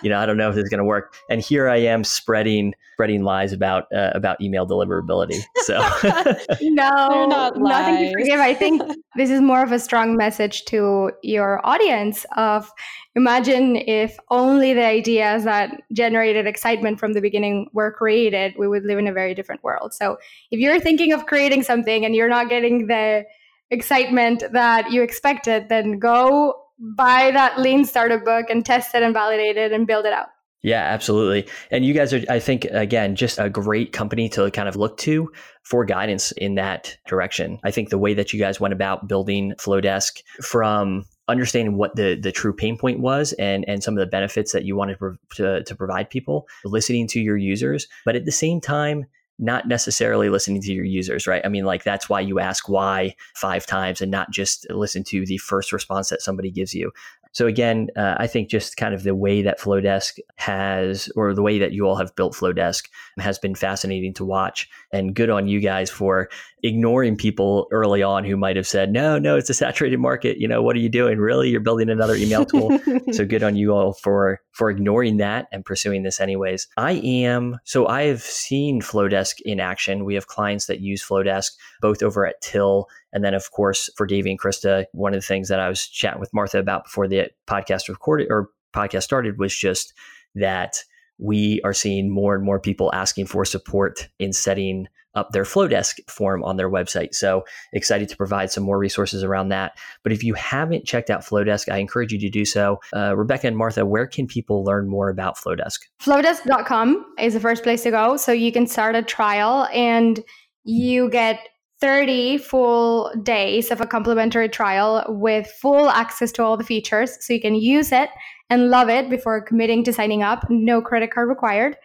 [0.01, 1.15] you know, I don't know if this is going to work.
[1.29, 5.41] And here I am spreading spreading lies about uh, about email deliverability.
[5.63, 5.79] So
[6.61, 8.39] no, nothing to forgive.
[8.39, 8.81] I think
[9.15, 12.71] this is more of a strong message to your audience of
[13.15, 18.83] imagine if only the ideas that generated excitement from the beginning were created, we would
[18.83, 19.93] live in a very different world.
[19.93, 20.17] So
[20.49, 23.25] if you're thinking of creating something and you're not getting the
[23.69, 29.13] excitement that you expected, then go buy that lean startup book and test it and
[29.13, 30.27] validate it and build it out.
[30.63, 31.51] Yeah, absolutely.
[31.71, 34.97] And you guys are, I think, again, just a great company to kind of look
[34.99, 35.31] to
[35.63, 37.59] for guidance in that direction.
[37.63, 42.15] I think the way that you guys went about building Flodesk from understanding what the
[42.15, 45.17] the true pain point was and and some of the benefits that you wanted to,
[45.35, 49.05] to, to provide people, listening to your users, but at the same time,
[49.39, 51.41] not necessarily listening to your users, right?
[51.43, 55.25] I mean, like that's why you ask why five times and not just listen to
[55.25, 56.91] the first response that somebody gives you.
[57.33, 61.41] So again, uh, I think just kind of the way that Flodesk has, or the
[61.41, 64.69] way that you all have built Flodesk, has been fascinating to watch.
[64.91, 66.29] And good on you guys for
[66.63, 70.37] ignoring people early on who might have said, "No, no, it's a saturated market.
[70.37, 71.19] You know, what are you doing?
[71.19, 72.77] Really, you're building another email tool."
[73.11, 76.67] so good on you all for for ignoring that and pursuing this anyways.
[76.77, 80.05] I am so I have seen Flodesk in action.
[80.05, 84.05] We have clients that use Flodesk both over at Till and then, of course, for
[84.05, 87.07] Davey and Krista, one of the things that I was chatting with Martha about before
[87.07, 89.93] the podcast recorded or podcast started was just
[90.35, 90.83] that
[91.17, 95.99] we are seeing more and more people asking for support in setting up their Flodesk
[96.09, 97.13] form on their website.
[97.13, 97.43] So
[97.73, 99.77] excited to provide some more resources around that.
[100.03, 102.79] But if you haven't checked out Flodesk, I encourage you to do so.
[102.95, 105.79] Uh, Rebecca and Martha, where can people learn more about Flodesk?
[106.01, 108.17] Flodesk.com is the first place to go.
[108.17, 110.23] So you can start a trial and
[110.63, 111.39] you get
[111.81, 117.17] 30 full days of a complimentary trial with full access to all the features.
[117.25, 118.09] So you can use it
[118.51, 120.45] and love it before committing to signing up.
[120.49, 121.75] No credit card required.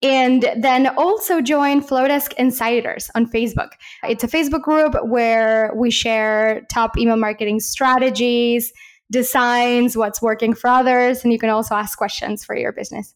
[0.00, 3.70] And then also join Flodesk Insiders on Facebook.
[4.04, 8.72] It's a Facebook group where we share top email marketing strategies,
[9.10, 13.14] designs, what's working for others, and you can also ask questions for your business.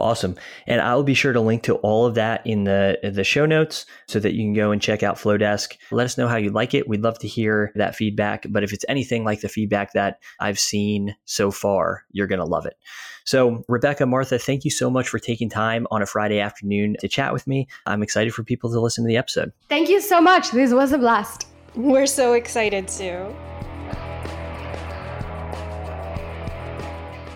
[0.00, 0.36] Awesome.
[0.66, 3.86] And I'll be sure to link to all of that in the the show notes
[4.08, 5.76] so that you can go and check out Flodesk.
[5.90, 6.88] Let us know how you like it.
[6.88, 8.46] We'd love to hear that feedback.
[8.48, 12.44] But if it's anything like the feedback that I've seen so far, you're going to
[12.44, 12.76] love it.
[13.24, 17.08] So, Rebecca, Martha, thank you so much for taking time on a Friday afternoon to
[17.08, 17.68] chat with me.
[17.86, 19.52] I'm excited for people to listen to the episode.
[19.68, 20.50] Thank you so much.
[20.50, 21.46] This was a blast.
[21.74, 23.34] We're so excited too.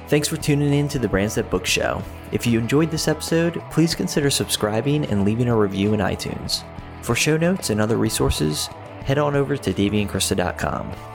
[0.08, 2.02] Thanks for tuning in to the Brands That Book Show.
[2.34, 6.64] If you enjoyed this episode, please consider subscribing and leaving a review in iTunes.
[7.00, 8.66] For show notes and other resources,
[9.04, 11.13] head on over to daveyandkrista.com.